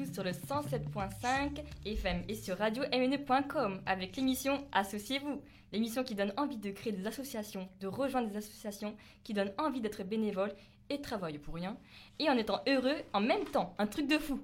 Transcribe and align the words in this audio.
tous 0.00 0.14
sur 0.14 0.24
le 0.24 0.30
107.5 0.30 1.62
FM 1.84 2.22
et 2.28 2.34
sur 2.34 2.56
radio-mne.com 2.56 3.82
avec 3.84 4.16
l'émission 4.16 4.66
Associez-vous, 4.72 5.42
l'émission 5.72 6.04
qui 6.04 6.14
donne 6.14 6.32
envie 6.38 6.56
de 6.56 6.70
créer 6.70 6.92
des 6.92 7.06
associations, 7.06 7.68
de 7.80 7.86
rejoindre 7.86 8.28
des 8.28 8.36
associations, 8.36 8.96
qui 9.24 9.34
donne 9.34 9.52
envie 9.58 9.80
d'être 9.80 10.02
bénévole 10.04 10.54
et 10.88 11.02
travailler 11.02 11.38
pour 11.38 11.54
rien, 11.54 11.76
et 12.18 12.30
en 12.30 12.36
étant 12.38 12.62
heureux 12.66 12.96
en 13.12 13.20
même 13.20 13.44
temps, 13.44 13.74
un 13.78 13.86
truc 13.86 14.06
de 14.06 14.16
fou. 14.16 14.40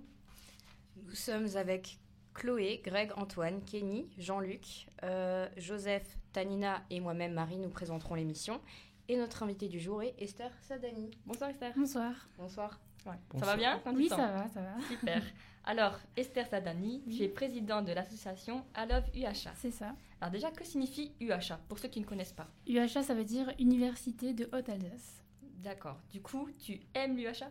Nous 1.04 1.14
sommes 1.14 1.48
avec 1.56 1.98
Chloé, 2.34 2.82
Greg, 2.84 3.12
Antoine, 3.16 3.62
Kenny, 3.64 4.10
Jean-Luc, 4.18 4.88
euh, 5.04 5.48
Joseph, 5.56 6.18
Tanina 6.32 6.82
et 6.90 7.00
moi-même 7.00 7.32
Marie 7.32 7.58
nous 7.58 7.70
présenterons 7.70 8.14
l'émission. 8.14 8.60
Et 9.08 9.16
notre 9.16 9.42
invité 9.42 9.68
du 9.68 9.80
jour 9.80 10.02
est 10.02 10.14
Esther 10.18 10.50
Sadani. 10.60 11.12
Bonsoir 11.24 11.50
Esther. 11.50 11.72
Bonsoir. 11.76 12.28
Bonsoir. 12.36 12.78
Ça 13.38 13.46
va 13.46 13.56
bien 13.56 13.80
Oui, 13.94 14.08
ça 14.08 14.16
va, 14.16 14.48
ça 14.48 14.60
va. 14.60 14.80
Super. 14.88 15.22
Alors, 15.68 15.98
Esther 16.16 16.46
Sadani, 16.46 17.02
tu 17.10 17.24
es 17.24 17.28
présidente 17.28 17.86
de 17.86 17.92
l'association 17.92 18.64
I 18.76 18.86
Love 18.88 19.04
UHA. 19.14 19.52
C'est 19.56 19.72
ça. 19.72 19.96
Alors 20.20 20.30
déjà, 20.30 20.50
que 20.52 20.64
signifie 20.64 21.12
UHA 21.20 21.58
pour 21.68 21.80
ceux 21.80 21.88
qui 21.88 21.98
ne 22.00 22.04
connaissent 22.04 22.32
pas 22.32 22.46
UHA, 22.68 23.02
ça 23.02 23.14
veut 23.14 23.24
dire 23.24 23.52
Université 23.58 24.32
de 24.32 24.48
Haute-Alsace. 24.52 25.24
D'accord. 25.64 25.98
Du 26.12 26.20
coup, 26.22 26.48
tu 26.58 26.80
aimes 26.94 27.16
l'UHA 27.16 27.50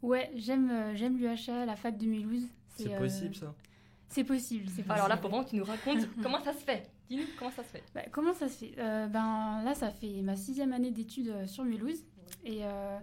Ouais, 0.00 0.30
j'aime 0.34 0.70
euh, 0.70 0.94
j'aime 0.94 1.18
l'UHA, 1.18 1.66
la 1.66 1.76
fac 1.76 1.96
de 1.98 2.06
Mulhouse. 2.06 2.46
C'est 2.76 2.94
euh, 2.94 2.98
possible 2.98 3.34
ça? 3.34 3.54
C'est 4.08 4.24
possible, 4.24 4.64
c'est 4.68 4.76
possible. 4.76 4.92
Alors 4.92 5.08
là, 5.08 5.18
pour 5.18 5.30
moi, 5.30 5.44
tu 5.44 5.56
nous 5.56 5.64
racontes 5.64 6.08
comment 6.22 6.42
ça 6.42 6.54
se 6.54 6.64
fait. 6.64 6.90
Dis-nous 7.10 7.24
comment 7.38 7.50
ça 7.50 7.62
se 7.62 7.68
fait. 7.68 7.82
Bah, 7.94 8.02
comment 8.10 8.32
ça 8.32 8.48
se 8.48 8.64
fait? 8.64 8.74
Euh, 8.78 9.06
Ben 9.08 9.62
là, 9.62 9.74
ça 9.74 9.90
fait 9.90 10.22
ma 10.22 10.36
sixième 10.36 10.72
année 10.72 10.90
d'études 10.90 11.46
sur 11.46 11.64
Mulhouse. 11.64 12.02
Et 12.44 12.64
euh, 12.64 12.98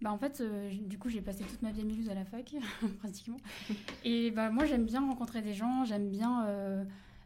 bah, 0.00 0.12
en 0.12 0.18
fait, 0.18 0.40
euh, 0.40 0.70
du 0.82 0.98
coup, 0.98 1.08
j'ai 1.08 1.20
passé 1.20 1.44
toute 1.44 1.60
ma 1.62 1.72
vie 1.72 1.80
à 1.80 1.84
Mulhouse 1.84 2.08
à 2.08 2.14
la 2.14 2.24
fac, 2.24 2.54
pratiquement. 3.00 3.38
Et 4.04 4.30
bah, 4.30 4.50
moi, 4.50 4.64
j'aime 4.64 4.84
bien 4.84 5.00
rencontrer 5.00 5.42
des 5.42 5.54
gens. 5.54 5.84
J'aime 5.84 6.08
bien, 6.08 6.46
euh, 6.46 6.84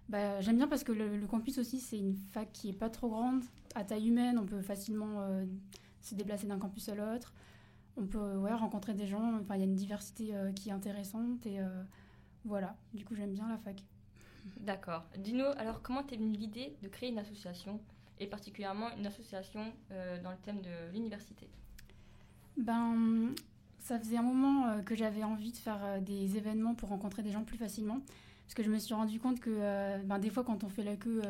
bah, 0.08 0.40
j'aime 0.40 0.56
bien 0.56 0.68
parce 0.68 0.82
que 0.82 0.92
le, 0.92 1.26
campus 1.26 1.58
aussi, 1.58 1.80
c'est 1.80 1.98
une 1.98 2.16
fac 2.16 2.50
qui 2.52 2.70
est 2.70 2.78
pas 2.78 2.88
trop 2.88 3.10
grande, 3.10 3.44
à 3.74 3.84
taille 3.84 4.08
humaine. 4.08 4.38
On 4.38 4.46
peut 4.46 4.62
facilement 4.62 5.20
euh, 5.20 5.44
se 6.00 6.14
déplacer 6.14 6.46
d'un 6.46 6.58
campus 6.58 6.88
à 6.88 6.94
l'autre. 6.94 7.34
On 7.98 8.06
peut 8.06 8.36
ouais, 8.36 8.54
rencontrer 8.54 8.94
des 8.94 9.06
gens. 9.06 9.38
Enfin, 9.40 9.56
il 9.56 9.58
y 9.58 9.64
a 9.64 9.66
une 9.66 9.74
diversité 9.74 10.32
qui 10.56 10.70
est 10.70 10.72
intéressante. 10.72 11.44
Et 11.44 11.58
voilà, 12.46 12.74
du 12.94 13.04
coup, 13.04 13.14
j'aime 13.14 13.34
bien 13.34 13.46
la 13.50 13.58
fac. 13.58 13.82
D'accord. 14.56 15.04
Dis-nous, 15.18 15.44
alors, 15.58 15.82
comment 15.82 16.02
t'es 16.02 16.16
venue 16.16 16.38
l'idée 16.38 16.74
de 16.82 16.88
créer 16.88 17.10
une 17.10 17.18
association, 17.18 17.78
et 18.18 18.26
particulièrement 18.26 18.88
une 18.96 19.06
association 19.06 19.74
dans 19.90 20.30
le 20.30 20.38
thème 20.38 20.62
de 20.62 20.90
l'université? 20.94 21.50
Ben, 22.56 23.34
ça 23.78 23.98
faisait 23.98 24.16
un 24.16 24.22
moment 24.22 24.68
euh, 24.68 24.82
que 24.82 24.94
j'avais 24.94 25.24
envie 25.24 25.52
de 25.52 25.56
faire 25.56 25.80
euh, 25.82 26.00
des 26.00 26.36
événements 26.36 26.74
pour 26.74 26.88
rencontrer 26.88 27.22
des 27.22 27.30
gens 27.30 27.42
plus 27.42 27.58
facilement. 27.58 28.00
Parce 28.44 28.54
que 28.54 28.62
je 28.62 28.70
me 28.70 28.78
suis 28.78 28.94
rendu 28.94 29.18
compte 29.18 29.40
que 29.40 29.50
euh, 29.50 29.98
ben, 30.04 30.18
des 30.18 30.30
fois, 30.30 30.44
quand 30.44 30.62
on 30.64 30.68
fait 30.68 30.84
la 30.84 30.96
queue 30.96 31.22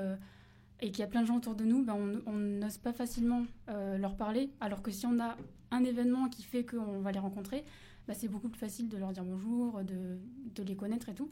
et 0.80 0.90
qu'il 0.90 1.00
y 1.00 1.02
a 1.02 1.06
plein 1.06 1.22
de 1.22 1.26
gens 1.26 1.36
autour 1.36 1.54
de 1.54 1.64
nous, 1.64 1.84
ben, 1.84 1.96
on 2.26 2.32
n'ose 2.32 2.78
pas 2.78 2.92
facilement 2.92 3.44
leur 3.68 4.16
parler. 4.16 4.50
Alors 4.60 4.82
que 4.82 4.90
si 4.90 5.06
on 5.06 5.20
a 5.20 5.36
un 5.70 5.84
événement 5.84 6.28
qui 6.28 6.42
fait 6.42 6.64
qu'on 6.64 7.00
va 7.00 7.12
les 7.12 7.20
rencontrer, 7.20 7.64
ben, 8.08 8.14
c'est 8.14 8.28
beaucoup 8.28 8.48
plus 8.48 8.58
facile 8.58 8.88
de 8.88 8.96
leur 8.96 9.12
dire 9.12 9.24
bonjour, 9.24 9.84
de, 9.84 10.18
de 10.54 10.62
les 10.64 10.74
connaître 10.74 11.08
et 11.10 11.14
tout. 11.14 11.30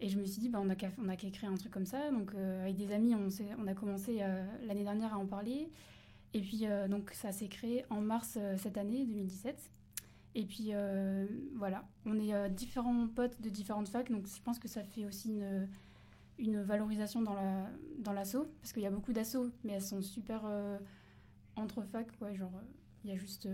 Et 0.00 0.08
je 0.08 0.18
me 0.18 0.24
suis 0.24 0.40
dit, 0.40 0.48
ben, 0.48 0.60
on 0.60 0.66
n'a 0.66 0.76
qu'à 0.76 0.90
qu'à 0.90 1.30
créer 1.30 1.50
un 1.50 1.56
truc 1.56 1.72
comme 1.72 1.86
ça. 1.86 2.12
Donc, 2.12 2.32
avec 2.60 2.76
des 2.76 2.92
amis, 2.92 3.16
on, 3.16 3.28
on 3.60 3.66
a 3.66 3.74
commencé 3.74 4.20
l'année 4.64 4.84
dernière 4.84 5.14
à 5.14 5.18
en 5.18 5.26
parler. 5.26 5.68
Et 6.34 6.40
puis, 6.40 6.66
euh, 6.66 6.88
donc, 6.88 7.10
ça 7.12 7.32
s'est 7.32 7.48
créé 7.48 7.84
en 7.90 8.00
mars 8.00 8.36
euh, 8.36 8.56
cette 8.58 8.76
année, 8.76 9.04
2017. 9.06 9.70
Et 10.34 10.44
puis, 10.44 10.68
euh, 10.72 11.26
voilà, 11.56 11.84
on 12.04 12.18
est 12.18 12.50
différents 12.50 13.08
potes 13.08 13.40
de 13.40 13.48
différentes 13.48 13.88
facs, 13.88 14.10
donc 14.10 14.26
je 14.26 14.42
pense 14.42 14.58
que 14.58 14.68
ça 14.68 14.84
fait 14.84 15.04
aussi 15.04 15.30
une, 15.30 15.68
une 16.38 16.62
valorisation 16.62 17.22
dans 17.22 17.34
la 17.34 17.66
dans 17.98 18.12
l'assaut, 18.12 18.46
parce 18.60 18.72
qu'il 18.72 18.82
y 18.82 18.86
a 18.86 18.90
beaucoup 18.90 19.12
d'assauts, 19.12 19.50
mais 19.64 19.72
elles 19.72 19.82
sont 19.82 20.02
super 20.02 20.44
entre 21.56 21.82
facs, 21.82 22.16
quoi, 22.18 22.32
genre, 22.34 22.52
il 23.02 23.10
y 23.10 23.12
a 23.12 23.16
juste 23.16 23.48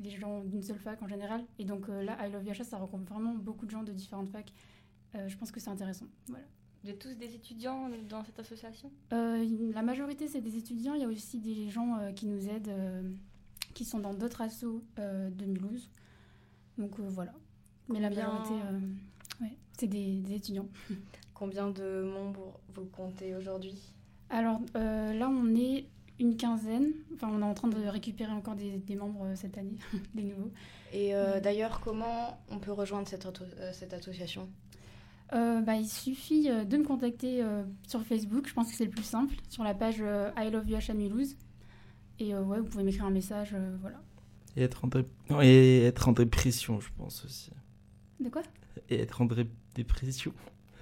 les 0.00 0.10
gens 0.10 0.42
d'une 0.42 0.62
seule 0.62 0.78
fac 0.78 1.00
en 1.02 1.08
général. 1.08 1.44
Et 1.58 1.64
donc 1.64 1.86
là, 1.86 2.16
I 2.26 2.32
Love 2.32 2.46
Yacha, 2.46 2.64
ça 2.64 2.78
regroupe 2.78 3.08
vraiment 3.08 3.34
beaucoup 3.34 3.66
de 3.66 3.70
gens 3.70 3.84
de 3.84 3.92
différentes 3.92 4.30
facs. 4.30 4.52
Je 5.14 5.36
pense 5.36 5.52
que 5.52 5.60
c'est 5.60 5.70
intéressant, 5.70 6.06
voilà. 6.26 6.46
Vous 6.84 6.90
êtes 6.90 6.98
tous 6.98 7.14
des 7.14 7.34
étudiants 7.34 7.88
dans 8.08 8.24
cette 8.24 8.38
association 8.38 8.90
Euh, 9.12 9.44
la 9.74 9.82
majorité, 9.82 10.28
c'est 10.28 10.40
des 10.40 10.56
étudiants. 10.56 10.94
Il 10.94 11.00
y 11.00 11.04
a 11.04 11.08
aussi 11.08 11.38
des 11.40 11.68
gens 11.70 11.98
euh, 11.98 12.12
qui 12.12 12.26
nous 12.26 12.48
aident, 12.48 12.68
euh, 12.68 13.02
qui 13.74 13.84
sont 13.84 13.98
dans 13.98 14.14
d'autres 14.14 14.40
assos 14.42 14.82
euh, 14.98 15.28
de 15.30 15.44
Mulhouse. 15.44 15.90
Donc 16.78 16.98
euh, 17.00 17.08
voilà. 17.08 17.32
Mais 17.88 18.00
la 18.00 18.10
majorité, 18.10 18.54
euh, 18.70 18.78
ouais, 19.44 19.56
c'est 19.78 19.86
des, 19.88 20.20
des 20.20 20.34
étudiants. 20.34 20.68
Combien 21.34 21.70
de 21.70 22.02
membres 22.02 22.60
vous 22.74 22.84
comptez 22.86 23.34
aujourd'hui? 23.34 23.92
Alors 24.30 24.60
euh, 24.76 25.12
là, 25.14 25.28
on 25.28 25.54
est 25.56 25.86
une 26.20 26.36
quinzaine. 26.36 26.92
Enfin, 27.14 27.28
on 27.32 27.40
est 27.40 27.44
en 27.44 27.54
train 27.54 27.68
de 27.68 27.86
récupérer 27.86 28.32
encore 28.32 28.54
des, 28.56 28.78
des 28.78 28.96
membres 28.96 29.24
euh, 29.24 29.34
cette 29.36 29.56
année, 29.58 29.78
des 30.14 30.22
nouveaux. 30.24 30.50
Et 30.92 31.14
euh, 31.14 31.40
d'ailleurs, 31.40 31.80
comment 31.80 32.38
on 32.50 32.58
peut 32.58 32.72
rejoindre 32.72 33.08
cette 33.08 33.92
association? 33.94 34.48
Euh, 35.34 35.60
bah, 35.60 35.74
il 35.76 35.86
suffit 35.88 36.48
euh, 36.50 36.64
de 36.64 36.76
me 36.78 36.84
contacter 36.84 37.42
euh, 37.42 37.62
sur 37.86 38.02
Facebook. 38.02 38.46
Je 38.48 38.54
pense 38.54 38.70
que 38.70 38.76
c'est 38.76 38.84
le 38.86 38.90
plus 38.90 39.02
simple. 39.04 39.34
Sur 39.50 39.62
la 39.64 39.74
page 39.74 39.96
euh, 40.00 40.30
I 40.38 40.50
Love 40.50 40.66
à 40.88 40.94
Mulhouse. 40.94 41.36
Et 42.18 42.34
euh, 42.34 42.42
ouais, 42.42 42.58
vous 42.60 42.64
pouvez 42.66 42.82
m'écrire 42.84 43.04
un 43.04 43.10
message. 43.10 43.50
euh, 43.54 43.76
voilà. 43.80 44.00
Et 44.56 44.62
être 44.62 44.84
en, 44.84 44.88
dé- 44.88 45.04
non, 45.30 45.40
et 45.42 45.84
être 45.84 46.08
en 46.08 46.12
dépression, 46.12 46.80
je 46.80 46.88
pense 46.96 47.24
aussi. 47.24 47.50
De 48.18 48.28
quoi? 48.30 48.42
Et 48.88 49.00
être 49.00 49.20
en 49.20 49.26
dé- 49.26 49.46
dépression. 49.74 50.32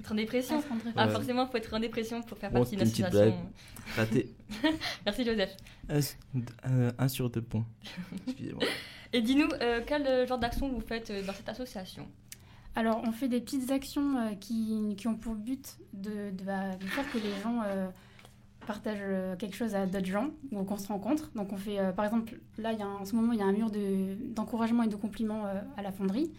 Être 0.00 0.12
en 0.12 0.14
dépression? 0.14 0.62
Ah, 0.70 0.72
André. 0.72 0.90
Ah, 0.96 1.06
Ouais. 1.06 1.12
forcément, 1.12 1.44
il 1.46 1.50
faut 1.50 1.56
être 1.58 1.74
en 1.74 1.80
dépression 1.80 2.22
pour 2.22 2.38
faire 2.38 2.50
Bon, 2.52 2.60
partie 2.60 2.76
d'une 2.76 2.86
c'était 2.86 3.02
une 3.02 3.08
petite 3.08 3.18
association. 3.18 3.50
Raté. 3.96 4.34
Merci 5.04 5.24
Joseph. 5.24 5.56
un, 5.88 6.00
un- 6.88 6.92
un 6.96 7.08
sur 7.08 7.28
deux 7.28 7.42
points. 7.42 7.66
Excusez-moi. 8.28 8.62
Et 9.12 9.20
dis-nous, 9.20 9.48
euh, 9.60 9.80
quel 9.86 10.26
genre 10.26 10.38
d'action 10.38 10.68
vous 10.68 10.80
faites 10.80 11.12
dans 11.26 11.32
cette 11.32 11.48
association? 11.48 12.06
Alors, 12.78 13.00
on 13.06 13.10
fait 13.10 13.28
des 13.28 13.40
petites 13.40 13.70
actions 13.70 14.18
euh, 14.18 14.34
qui, 14.38 14.94
ont 15.06 15.14
pour 15.14 15.34
but 15.34 15.78
de, 15.94 16.30
bah, 16.44 16.72
faire 16.78 17.10
que 17.10 17.16
les 17.16 17.32
gens 17.42 17.62
euh, 17.64 17.88
partagent 18.66 18.98
euh, 19.00 19.34
quelque 19.34 19.56
chose 19.56 19.74
à 19.74 19.86
d'autres 19.86 20.06
gens 20.06 20.28
ou 20.52 20.62
qu'on 20.62 20.76
se 20.76 20.88
rencontre. 20.88 21.30
Donc, 21.34 21.54
on 21.54 21.56
fait, 21.56 21.78
par 21.94 22.04
exemple, 22.04 22.38
là, 22.58 22.72
en 23.00 23.06
ce 23.06 23.16
moment, 23.16 23.32
il 23.32 23.38
y 23.38 23.42
a 23.42 23.46
un 23.46 23.52
mur 23.52 23.70
de- 23.70 24.16
d'encouragement 24.34 24.82
et 24.82 24.88
de 24.88 24.96
compliments 24.96 25.44
à 25.76 25.82
la 25.82 25.90
fonderie 25.90 26.30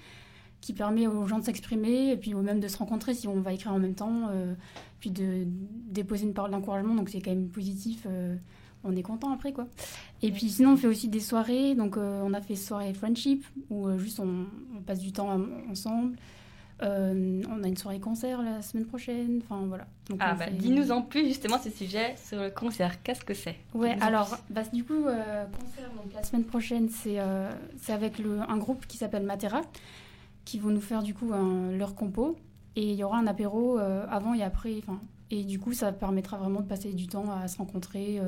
qui 0.62 0.74
permet 0.74 1.08
aux 1.08 1.26
gens 1.26 1.40
de 1.40 1.44
s'exprimer 1.44 2.12
et 2.12 2.18
puis 2.18 2.36
ou 2.36 2.42
même 2.42 2.60
de 2.60 2.68
se 2.68 2.78
rencontrer 2.78 3.14
si 3.16 3.28
on 3.28 3.42
va 3.42 3.54
écrire 3.54 3.74
en 3.74 3.80
même 3.80 3.94
temps, 3.94 4.30
puis 5.00 5.12
de 5.12 5.44
déposer 5.46 6.26
une 6.26 6.34
parole 6.34 6.52
d'encouragement. 6.52 6.94
Donc, 6.96 7.10
c'est 7.10 7.22
quand 7.22 7.32
même 7.32 7.50
positif. 7.50 8.06
On 8.88 8.96
est 8.96 9.04
content 9.04 9.32
après, 9.32 9.54
quoi. 9.54 9.68
Et 10.22 10.32
puis, 10.32 10.50
sinon, 10.50 10.72
on 10.74 10.78
fait 10.78 10.88
aussi 10.88 11.08
des 11.10 11.20
soirées. 11.20 11.76
Donc, 11.76 11.98
euh, 11.98 12.22
on 12.24 12.34
a 12.34 12.42
fait 12.42 12.56
soirée 12.56 12.94
friendship 12.94 13.46
où 13.70 13.88
euh, 13.88 13.98
juste 13.98 14.20
on, 14.20 14.46
on 14.78 14.82
passe 14.82 15.00
du 15.00 15.12
temps 15.12 15.30
en- 15.30 15.72
ensemble. 15.72 16.16
Euh, 16.84 17.42
on 17.50 17.64
a 17.64 17.68
une 17.68 17.76
soirée 17.76 18.00
concert 18.00 18.42
la 18.44 18.62
semaine 18.62 18.86
prochaine. 18.86 19.42
Enfin, 19.44 19.66
voilà. 19.68 19.88
Donc, 20.10 20.20
Ah, 20.22 20.36
bah, 20.36 20.46
fait- 20.46 20.52
dis-nous 20.52 20.92
en 20.92 21.02
plus 21.02 21.26
justement 21.26 21.58
ce 21.58 21.70
sujet 21.72 22.14
sur 22.24 22.40
le 22.40 22.52
concert. 22.52 23.02
Qu'est-ce 23.02 23.26
que 23.26 23.34
c'est? 23.34 23.56
Ouais, 23.74 23.98
alors, 24.00 24.38
bah, 24.52 24.62
du 24.72 24.84
coup, 24.84 25.02
concert, 25.04 25.90
donc, 25.96 26.14
la 26.14 26.24
semaine 26.24 26.44
prochaine, 26.44 26.90
c'est 26.90 27.18
c'est 27.82 27.94
avec 27.94 28.20
le, 28.20 28.42
un 28.42 28.58
groupe 28.58 28.86
qui 28.86 28.98
s'appelle 28.98 29.24
Matera, 29.24 29.62
qui 30.46 30.60
vont 30.60 30.70
nous 30.70 30.82
faire 30.82 31.02
du 31.02 31.14
coup 31.16 31.34
un- 31.34 31.72
leur 31.72 31.96
compo. 31.96 32.38
Et 32.76 32.92
il 32.92 32.96
y 32.96 33.04
aura 33.04 33.18
un 33.18 33.26
apéro 33.26 33.80
avant 33.80 34.36
et 34.36 34.44
après. 34.44 34.76
enfin, 34.78 35.00
Et 35.32 35.44
du 35.44 35.58
coup, 35.60 35.74
ça 35.74 35.92
permettra 35.92 36.38
vraiment 36.38 36.62
de 36.62 36.68
passer 36.68 36.94
du 36.94 37.08
temps 37.08 37.26
à 37.32 37.48
se 37.48 37.58
rencontrer, 37.58 38.22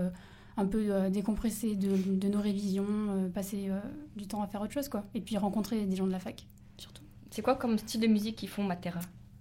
un 0.59 0.65
peu 0.65 0.85
euh, 0.91 1.09
décompresser 1.09 1.75
de, 1.75 1.95
de 1.95 2.27
nos 2.27 2.41
révisions, 2.41 2.85
euh, 2.87 3.29
passer 3.29 3.67
euh, 3.69 3.79
du 4.15 4.27
temps 4.27 4.41
à 4.41 4.47
faire 4.47 4.61
autre 4.61 4.73
chose, 4.73 4.89
quoi. 4.89 5.03
Et 5.15 5.21
puis 5.21 5.37
rencontrer 5.37 5.85
des 5.85 5.95
gens 5.95 6.05
de 6.07 6.11
la 6.11 6.19
fac, 6.19 6.45
surtout. 6.77 7.03
C'est 7.31 7.41
quoi 7.41 7.55
comme 7.55 7.77
style 7.77 8.01
de 8.01 8.07
musique 8.07 8.35
qu'ils 8.37 8.49
font 8.49 8.63
Matera? 8.63 8.99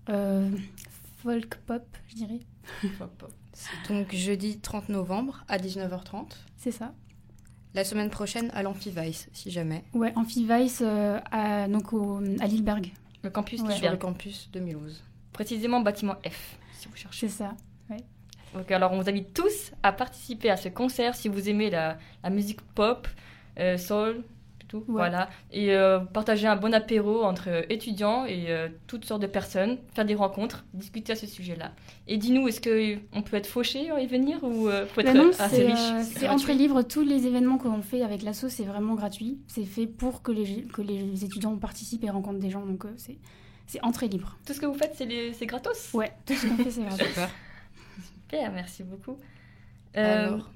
Euh, 0.09 0.49
folk 1.23 1.57
pop, 1.67 1.83
je 2.09 2.15
dirais. 2.15 2.41
C'est 3.53 3.93
donc 3.93 4.15
jeudi 4.15 4.59
30 4.59 4.89
novembre 4.91 5.45
à 5.49 5.59
19h30. 5.59 6.27
C'est 6.57 6.71
ça. 6.71 6.93
La 7.75 7.85
semaine 7.85 8.09
prochaine 8.11 8.51
à 8.55 8.63
l'Amphivice, 8.63 9.29
si 9.33 9.51
jamais. 9.51 9.85
Ouais, 9.93 10.13
Amphivice 10.17 10.81
euh, 10.83 11.19
à, 11.31 11.69
donc 11.69 11.93
au, 11.93 12.19
à 12.41 12.47
Lilleberg. 12.47 12.93
Le 13.23 13.31
campus 13.31 13.61
Ouais. 13.63 13.75
Sur 13.75 13.91
le 13.91 13.97
campus 13.97 14.49
de 14.53 14.61
Mulhouse. 14.61 15.03
Précisément 15.33 15.81
bâtiment 15.81 16.15
F, 16.29 16.57
si 16.73 16.89
vous 16.89 16.97
cherchez. 16.97 17.29
C'est 17.29 17.35
ça. 17.39 17.55
Donc 18.55 18.71
alors 18.71 18.93
on 18.93 19.01
vous 19.01 19.09
invite 19.09 19.33
tous 19.35 19.73
à 19.83 19.93
participer 19.93 20.51
à 20.51 20.57
ce 20.57 20.69
concert 20.69 21.15
si 21.15 21.29
vous 21.29 21.49
aimez 21.49 21.71
la, 21.71 21.99
la 22.23 22.31
musique 22.31 22.61
pop, 22.75 23.07
euh, 23.59 23.77
soul. 23.77 24.23
Ouais. 24.75 24.83
Voilà. 24.87 25.31
Et 25.51 25.75
euh, 25.75 25.99
partager 25.99 26.47
un 26.47 26.57
bon 26.57 26.75
apéro 26.75 27.23
entre 27.25 27.49
euh, 27.49 27.63
étudiants 27.71 28.27
et 28.27 28.51
euh, 28.51 28.69
toutes 28.87 29.07
sortes 29.07 29.23
de 29.23 29.27
personnes, 29.27 29.79
faire 29.95 30.05
des 30.05 30.15
rencontres, 30.15 30.67
discuter 30.75 31.13
à 31.13 31.17
ce 31.17 31.27
sujet-là. 31.27 31.73
Et 32.07 32.19
dis-nous, 32.19 32.47
est-ce 32.49 32.61
qu'on 32.61 33.23
peut 33.23 33.37
être 33.39 33.47
fauché 33.47 33.87
et 33.99 34.07
venir 34.07 34.45
ou 34.45 34.69
faut 34.93 35.01
être 35.01 35.07
Bah 35.07 35.15
non, 35.15 35.31
assez 35.39 35.57
c'est 35.57 35.67
riche? 35.69 36.07
c'est 36.19 36.29
entrée 36.29 36.53
libre. 36.53 36.83
Tous 36.83 37.03
les 37.03 37.27
événements 37.27 37.57
qu'on 37.57 37.81
fait 37.81 38.03
avec 38.03 38.23
l'asso, 38.23 38.49
c'est 38.51 38.65
vraiment 38.65 38.95
gratuit. 38.95 39.39
C'est 39.47 39.65
fait 39.65 39.87
pour 39.87 40.21
que 40.21 40.33
les, 40.33 40.65
que 40.65 40.83
les 40.83 41.25
étudiants 41.25 41.57
participent 41.57 42.05
et 42.05 42.11
rencontrent 42.11 42.39
des 42.39 42.51
gens. 42.51 42.67
Donc 42.67 42.85
c'est 42.99 43.17
c'est 43.67 43.83
entrée 43.83 44.09
libre. 44.09 44.37
Tout 44.47 44.53
ce 44.53 44.61
que 44.61 44.67
vous 44.67 44.75
faites, 44.75 44.95
c'est 44.97 45.47
gratos? 45.47 45.95
Ouais, 45.95 46.13
tout 46.27 46.35
ce 46.35 46.47
qu'on 46.47 46.57
fait, 46.63 46.71
c'est 46.71 46.83
gratuit. 46.87 47.07
Super. 48.31 48.53
Merci 48.53 48.83
beaucoup. 48.83 49.17
Euh, 49.97 50.27
Alors, 50.27 50.51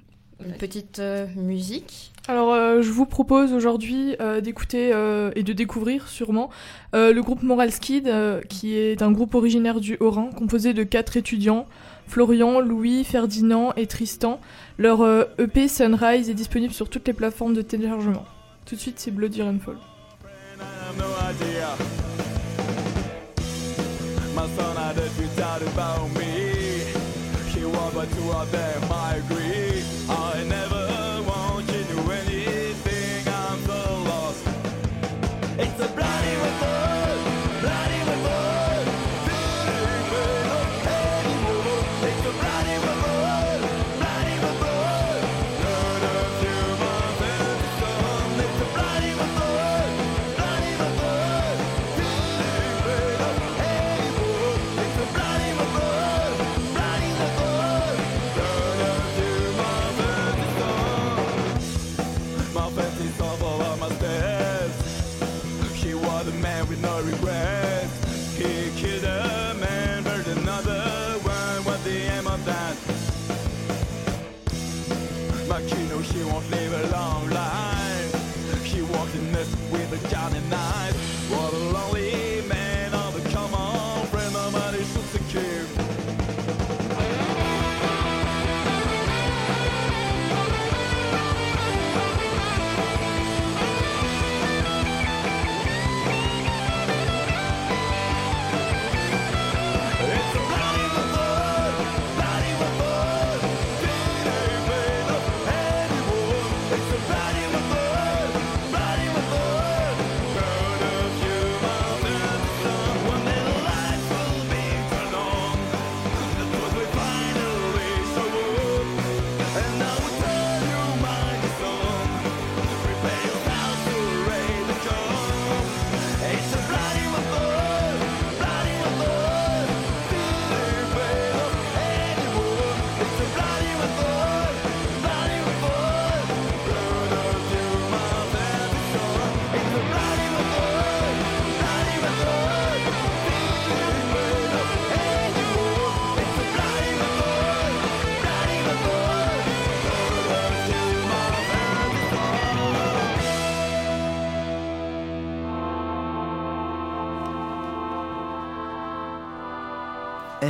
une 0.45 0.53
petite 0.55 0.99
euh, 0.99 1.27
musique. 1.37 2.13
Alors, 2.29 2.53
euh, 2.53 2.83
je 2.83 2.91
vous 2.91 3.07
propose 3.07 3.53
aujourd'hui 3.53 4.15
euh, 4.21 4.41
d'écouter 4.41 4.93
euh, 4.93 5.31
et 5.37 5.43
de 5.43 5.53
découvrir 5.53 6.09
sûrement 6.09 6.51
euh, 6.95 7.13
le 7.13 7.23
groupe 7.23 7.43
Moral 7.43 7.73
Skid, 7.73 8.09
euh, 8.09 8.41
qui 8.43 8.77
est 8.77 9.01
un 9.03 9.11
groupe 9.11 9.35
originaire 9.35 9.81
du 9.81 9.97
Haut-Rhin, 10.01 10.31
composé 10.37 10.75
de 10.75 10.83
quatre 10.83 11.17
étudiants 11.17 11.67
Florian, 12.09 12.61
Louis, 12.61 13.05
Ferdinand 13.05 13.73
et 13.77 13.87
Tristan. 13.87 14.39
Leur 14.77 15.01
euh, 15.01 15.25
EP 15.39 15.67
Sunrise 15.69 16.29
est 16.29 16.35
disponible 16.35 16.75
sur 16.75 16.91
toutes 16.91 17.07
les 17.07 17.15
plateformes 17.15 17.55
de 17.55 17.63
téléchargement. 17.63 18.25
Tout 18.67 18.75
de 18.75 18.81
suite, 18.81 18.99
c'est 18.99 19.11
Bloody 19.13 19.43
Rainfall. 19.43 19.77
My 24.35 24.49
son 24.57 24.77
had 24.77 24.97
a 24.97 25.09
tweet 25.11 25.39
out 25.41 25.63
about 25.63 26.09
me. 26.19 26.52
But 27.91 28.11
two 28.13 28.31
of 28.33 28.51
them, 28.51 28.83
I 28.91 29.17
agree. 29.17 29.85
I 30.09 30.45
never 30.45 30.82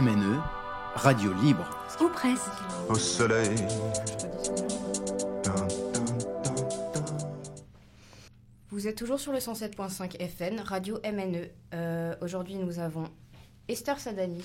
MNE, 0.02 0.40
Radio 0.96 1.32
Libre. 1.32 1.64
Ou 2.00 2.08
presque. 2.08 2.50
au 2.88 2.96
soleil. 2.96 3.54
Vous 8.70 8.88
êtes 8.88 8.96
toujours 8.96 9.20
sur 9.20 9.30
le 9.30 9.38
107.5 9.38 10.26
FN, 10.28 10.58
Radio 10.58 10.98
MNE. 11.04 11.46
Euh, 11.74 12.16
Aujourd'hui, 12.20 12.56
nous 12.56 12.80
avons 12.80 13.04
Esther 13.68 14.00
Sadani 14.00 14.42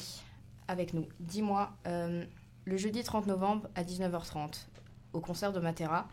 avec 0.67 0.93
nous. 0.93 1.07
Dis-moi, 1.19 1.71
euh, 1.87 2.23
le 2.65 2.77
jeudi 2.77 3.01
30 3.01 3.25
novembre 3.25 3.67
à 3.73 3.83
19h30, 3.83 4.67
au 5.13 5.21
concert 5.21 5.53
de 5.53 5.59
Matera, 5.59 6.07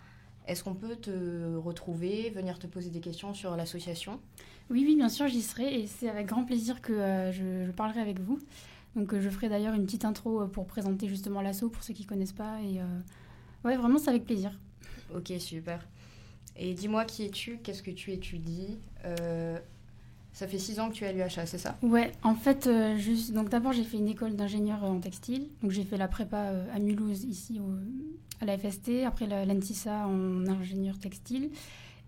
est-ce 0.46 0.64
qu'on 0.64 0.74
peut 0.74 0.96
te 0.96 1.56
retrouver, 1.56 2.30
venir 2.30 2.58
te 2.58 2.66
poser 2.66 2.88
des 2.88 3.00
questions 3.00 3.34
sur 3.34 3.56
l'association? 3.56 4.20
Oui, 4.70 4.84
oui, 4.86 4.96
bien 4.96 5.10
sûr, 5.10 5.28
j'y 5.28 5.42
serai 5.42 5.80
et 5.80 5.86
c'est 5.86 6.08
avec 6.08 6.26
grand 6.28 6.44
plaisir 6.44 6.80
que 6.80 6.94
euh, 6.94 7.30
je, 7.32 7.66
je 7.66 7.70
parlerai 7.72 8.00
avec 8.00 8.20
vous. 8.20 8.38
Donc, 8.96 9.12
euh, 9.12 9.20
je 9.20 9.28
ferai 9.30 9.48
d'ailleurs 9.48 9.74
une 9.74 9.84
petite 9.84 10.04
intro 10.04 10.42
euh, 10.42 10.46
pour 10.46 10.66
présenter 10.66 11.08
justement 11.08 11.40
l'asso 11.42 11.64
pour 11.72 11.82
ceux 11.82 11.94
qui 11.94 12.04
connaissent 12.04 12.32
pas. 12.32 12.60
Et 12.62 12.80
euh, 12.80 12.84
ouais, 13.64 13.76
vraiment, 13.76 13.98
c'est 13.98 14.10
avec 14.10 14.24
plaisir. 14.24 14.52
Ok, 15.14 15.32
super. 15.38 15.86
Et 16.56 16.74
dis-moi 16.74 17.04
qui 17.04 17.24
es-tu? 17.24 17.58
Qu'est-ce 17.62 17.82
que 17.82 17.90
tu 17.90 18.12
étudies? 18.12 18.78
Euh, 19.04 19.58
Ça 20.32 20.46
fait 20.48 20.58
six 20.58 20.78
ans 20.80 20.88
que 20.88 20.94
tu 20.94 21.04
es 21.04 21.08
à 21.08 21.12
l'UHA, 21.12 21.46
c'est 21.46 21.58
ça? 21.58 21.76
Ouais, 21.82 22.12
en 22.22 22.34
fait, 22.34 22.66
euh, 22.66 22.96
juste, 22.96 23.32
donc 23.32 23.48
d'abord 23.50 23.72
j'ai 23.72 23.84
fait 23.84 23.96
une 23.98 24.08
école 24.08 24.34
d'ingénieur 24.36 24.82
en 24.84 24.98
textile. 25.00 25.48
Donc 25.62 25.70
j'ai 25.72 25.84
fait 25.84 25.96
la 25.96 26.08
prépa 26.08 26.36
euh, 26.50 26.66
à 26.74 26.78
Mulhouse 26.78 27.24
ici 27.24 27.60
au- 27.60 27.78
à 28.40 28.44
la 28.44 28.56
FST, 28.58 29.04
après 29.04 29.26
la 29.26 29.44
l'ANTISA 29.44 30.06
en 30.08 30.46
ingénieur 30.48 30.98
textile. 30.98 31.50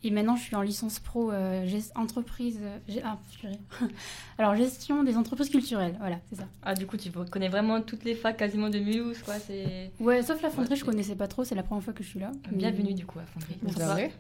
Et 0.07 0.11
maintenant 0.13 0.37
je 0.37 0.43
suis 0.43 0.55
en 0.55 0.63
licence 0.63 1.01
pro 1.01 1.33
euh, 1.33 1.67
gest- 1.67 1.91
entreprise. 1.97 2.61
euh, 2.63 3.01
ah, 3.05 3.19
purée. 3.41 3.59
Alors 4.39 4.55
gestion 4.55 5.03
des 5.03 5.17
entreprises 5.17 5.51
culturelles, 5.51 5.97
voilà, 5.99 6.19
c'est 6.31 6.37
ça. 6.37 6.45
Ah, 6.63 6.75
du 6.75 6.87
coup, 6.87 6.97
tu 6.97 7.11
connais 7.11 7.49
vraiment 7.49 7.81
toutes 7.83 8.05
les 8.05 8.15
facs 8.15 8.37
quasiment 8.37 8.69
de 8.71 8.79
Mulhouse, 8.79 9.19
quoi. 9.25 9.35
C'est 9.41 9.91
Ouais, 9.99 10.23
sauf 10.23 10.41
la 10.43 10.51
fonderie, 10.51 10.75
Ouais, 10.75 10.77
je 10.77 10.85
connaissais 10.85 11.17
pas 11.17 11.27
trop, 11.27 11.43
c'est 11.43 11.57
la 11.57 11.65
première 11.65 11.83
fois 11.83 11.93
que 11.93 12.05
je 12.05 12.09
suis 12.09 12.21
là. 12.21 12.31
mais- 12.53 12.59
bienvenue 12.59 12.95
du 12.95 13.05
coup 13.05 13.19
à 13.19 13.25
Fonderie. 13.25 13.59
Merci. 13.63 14.13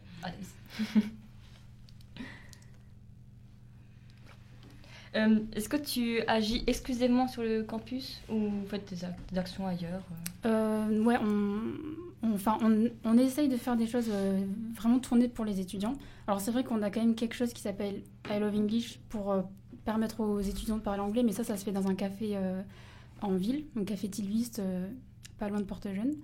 Euh, 5.14 5.38
Est-ce 5.54 5.68
que 5.70 5.76
tu 5.78 6.20
agis 6.26 6.62
exclusivement 6.66 7.26
sur 7.26 7.42
le 7.42 7.62
campus 7.62 8.20
ou 8.28 8.34
vous 8.50 8.66
faites 8.68 8.86
des, 8.90 8.96
ac- 9.02 9.14
des 9.32 9.38
actions 9.38 9.66
ailleurs 9.66 10.02
euh 10.44 11.02
ouais, 11.04 11.16
on- 11.22 11.62
enfin, 12.34 12.58
on, 12.62 12.88
on 13.04 13.18
essaye 13.18 13.48
de 13.48 13.56
faire 13.56 13.76
des 13.76 13.86
choses 13.86 14.08
euh, 14.10 14.40
vraiment 14.74 14.98
tournées 14.98 15.28
pour 15.28 15.44
les 15.44 15.60
étudiants. 15.60 15.94
Alors 16.26 16.40
c'est 16.40 16.50
vrai 16.50 16.64
qu'on 16.64 16.82
a 16.82 16.90
quand 16.90 17.00
même 17.00 17.14
quelque 17.14 17.34
chose 17.34 17.52
qui 17.52 17.62
s'appelle 17.62 18.02
I 18.28 18.38
Love 18.38 18.56
English 18.56 18.98
pour 19.08 19.32
euh, 19.32 19.42
permettre 19.84 20.20
aux 20.20 20.40
étudiants 20.40 20.76
de 20.76 20.82
parler 20.82 21.00
anglais, 21.00 21.22
mais 21.22 21.32
ça, 21.32 21.44
ça 21.44 21.56
se 21.56 21.64
fait 21.64 21.72
dans 21.72 21.86
un 21.88 21.94
café 21.94 22.36
euh, 22.36 22.62
en 23.22 23.32
ville, 23.32 23.64
un 23.78 23.84
café 23.84 24.08
Tilvist, 24.08 24.58
euh, 24.58 24.88
pas 25.38 25.48
loin 25.48 25.60
de 25.60 25.64
Porte-Jeune. 25.64 26.14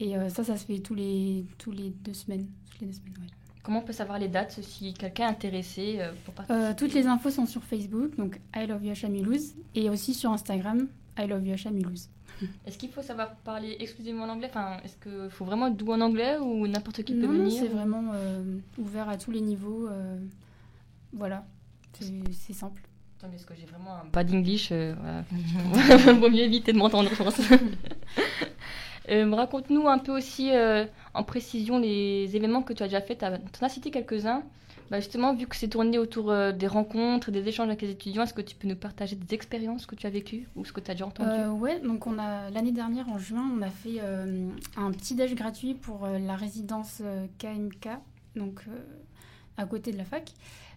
Et 0.00 0.14
ça, 0.28 0.42
ça 0.42 0.56
se 0.56 0.66
fait 0.66 0.80
tous 0.80 0.96
les, 0.96 1.46
tous 1.56 1.70
les 1.70 1.90
deux 1.90 2.14
semaines. 2.14 2.48
Toutes 2.68 2.80
les 2.80 2.86
deux 2.88 2.92
semaines, 2.94 3.14
ouais. 3.20 3.28
Comment 3.62 3.78
on 3.78 3.82
peut 3.82 3.92
savoir 3.92 4.18
les 4.18 4.26
dates 4.26 4.58
si 4.60 4.92
quelqu'un 4.92 5.28
est 5.28 5.30
intéressé 5.30 6.00
pour 6.24 6.34
participer? 6.34 6.74
toutes 6.76 6.94
les 6.94 7.06
infos 7.06 7.30
sont 7.30 7.46
sur 7.46 7.62
Facebook, 7.62 8.16
donc 8.16 8.40
I 8.56 8.66
Love 8.66 8.84
UHA 8.84 9.08
Mulhouse, 9.08 9.54
et 9.76 9.88
aussi 9.88 10.12
sur 10.12 10.32
Instagram, 10.32 10.88
I 11.18 11.26
Love 11.26 11.46
UHA 11.46 11.70
Mulhouse. 11.70 12.08
Est-ce 12.66 12.78
qu'il 12.78 12.90
faut 12.90 13.02
savoir 13.02 13.34
parler 13.36 13.76
exclusivement 13.80 14.24
en 14.24 14.28
anglais 14.30 14.48
Enfin, 14.50 14.78
est-ce 14.84 14.96
qu'il 14.96 15.30
faut 15.30 15.44
vraiment 15.44 15.68
être 15.68 15.76
doux 15.76 15.92
en 15.92 16.00
anglais 16.00 16.36
ou 16.38 16.66
n'importe 16.66 17.02
qui 17.04 17.14
peut 17.14 17.26
Non, 17.26 17.32
venir 17.32 17.52
c'est 17.52 17.68
vraiment 17.68 18.10
euh, 18.14 18.58
ouvert 18.78 19.08
à 19.08 19.16
tous 19.16 19.30
les 19.30 19.40
niveaux. 19.40 19.86
euh, 19.88 20.18
voilà, 21.12 21.44
c'est 22.32 22.52
simple. 22.52 22.82
Attends, 23.18 23.28
mais 23.30 23.36
est-ce 23.36 23.46
que 23.46 23.54
j'ai 23.54 23.66
vraiment 23.66 23.94
un 23.94 24.06
pas 24.10 24.24
d'English 24.24 24.70
euh, 24.72 24.94
voilà. 24.98 26.12
Vaut 26.20 26.28
mieux 26.28 26.40
éviter 26.42 26.72
de 26.72 26.78
m'entendre, 26.78 27.08
je 27.10 27.22
pense. 27.22 27.40
Euh, 29.10 29.30
Raconte-nous 29.34 29.86
un 29.86 29.98
peu 29.98 30.16
aussi 30.16 30.50
euh, 30.50 30.86
en 31.12 31.24
précision 31.24 31.78
les 31.78 32.34
événements 32.36 32.62
que 32.62 32.72
tu 32.72 32.82
as 32.82 32.86
déjà 32.86 33.02
fait. 33.02 33.16
Tu 33.18 33.24
en 33.26 33.66
as 33.66 33.68
cité 33.68 33.90
quelques-uns. 33.90 34.42
Bah, 34.94 35.00
justement, 35.00 35.34
vu 35.34 35.48
que 35.48 35.56
c'est 35.56 35.66
tourné 35.66 35.98
autour 35.98 36.30
euh, 36.30 36.52
des 36.52 36.68
rencontres, 36.68 37.32
des 37.32 37.48
échanges 37.48 37.66
avec 37.66 37.82
les 37.82 37.90
étudiants, 37.90 38.22
est-ce 38.22 38.32
que 38.32 38.40
tu 38.40 38.54
peux 38.54 38.68
nous 38.68 38.76
partager 38.76 39.16
des 39.16 39.34
expériences 39.34 39.86
que 39.86 39.96
tu 39.96 40.06
as 40.06 40.10
vécues 40.10 40.46
ou 40.54 40.64
ce 40.64 40.72
que 40.72 40.78
tu 40.78 40.88
as 40.88 40.94
déjà 40.94 41.06
entendu 41.06 41.30
Euh, 41.30 41.50
ouais, 41.50 41.80
donc 41.80 42.06
on 42.06 42.16
a 42.16 42.48
l'année 42.50 42.70
dernière 42.70 43.08
en 43.08 43.18
juin, 43.18 43.44
on 43.58 43.60
a 43.62 43.70
fait 43.70 43.96
euh, 44.00 44.50
un 44.76 44.92
petit 44.92 45.16
déj 45.16 45.34
gratuit 45.34 45.74
pour 45.74 46.06
la 46.06 46.36
résidence 46.36 47.02
KMK, 47.40 47.88
donc 48.36 48.60
à 49.56 49.66
côté 49.66 49.90
de 49.90 49.98
la 49.98 50.04
fac. 50.04 50.32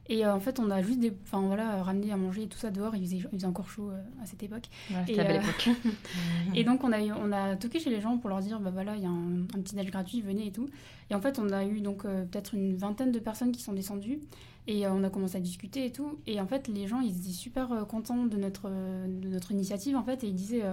Et 0.10 0.26
euh, 0.26 0.34
en 0.34 0.40
fait, 0.40 0.60
on 0.60 0.70
a 0.72 0.82
juste 0.82 1.00
des, 1.00 1.14
enfin 1.24 1.42
voilà, 1.42 1.84
ramené 1.84 2.12
à 2.12 2.18
manger 2.18 2.44
et 2.44 2.48
tout 2.48 2.58
ça 2.58 2.72
dehors. 2.72 2.96
Il 2.96 3.02
faisait, 3.02 3.18
il 3.18 3.28
faisait 3.30 3.46
encore 3.48 3.70
chaud 3.70 3.90
euh, 3.92 4.02
à 4.24 4.26
cette 4.26 4.42
époque. 4.44 4.66
Voilà, 4.90 5.10
et, 5.10 5.16
la 5.16 5.24
belle 5.26 5.38
euh, 5.38 5.42
époque. 5.42 5.70
Et 6.56 6.64
donc 6.64 6.84
on 6.84 6.92
a, 6.92 7.02
eu- 7.04 7.12
on 7.12 7.32
a 7.32 7.56
toqué 7.56 7.80
chez 7.80 7.90
les 7.90 8.00
gens 8.02 8.18
pour 8.18 8.30
leur 8.30 8.40
dire 8.40 8.60
bah 8.60 8.72
voilà 8.72 8.96
il 8.96 9.04
y 9.04 9.06
a 9.06 9.10
un, 9.10 9.42
un 9.42 9.62
petit 9.62 9.76
déj 9.76 9.92
gratuit 9.92 10.22
venez 10.22 10.48
et 10.48 10.52
tout. 10.52 10.70
Et 11.10 11.16
en 11.16 11.22
fait 11.22 11.40
on 11.40 11.50
a 11.52 11.66
eu 11.66 11.82
donc 11.82 12.04
peut-être 12.04 12.54
une 12.54 12.76
vingtaine 12.78 13.12
de 13.12 13.20
personnes 13.20 13.52
qui 13.52 13.62
sont 13.62 13.74
descendues 13.74 14.20
et 14.68 14.88
on 14.88 15.04
a 15.04 15.10
commencé 15.10 15.38
à 15.38 15.40
discuter 15.40 15.86
et 15.86 15.92
tout. 15.92 16.18
Et 16.26 16.40
en 16.40 16.48
fait 16.48 16.68
les 16.68 16.88
gens 16.88 17.00
ils 17.02 17.18
étaient 17.18 17.30
super 17.34 17.86
contents 17.88 18.26
de 18.26 18.38
notre 18.38 18.70
de 18.70 19.28
notre 19.28 19.52
initiative 19.52 19.96
en 19.98 20.04
fait 20.04 20.24
et 20.24 20.28
ils 20.28 20.36
disaient 20.36 20.64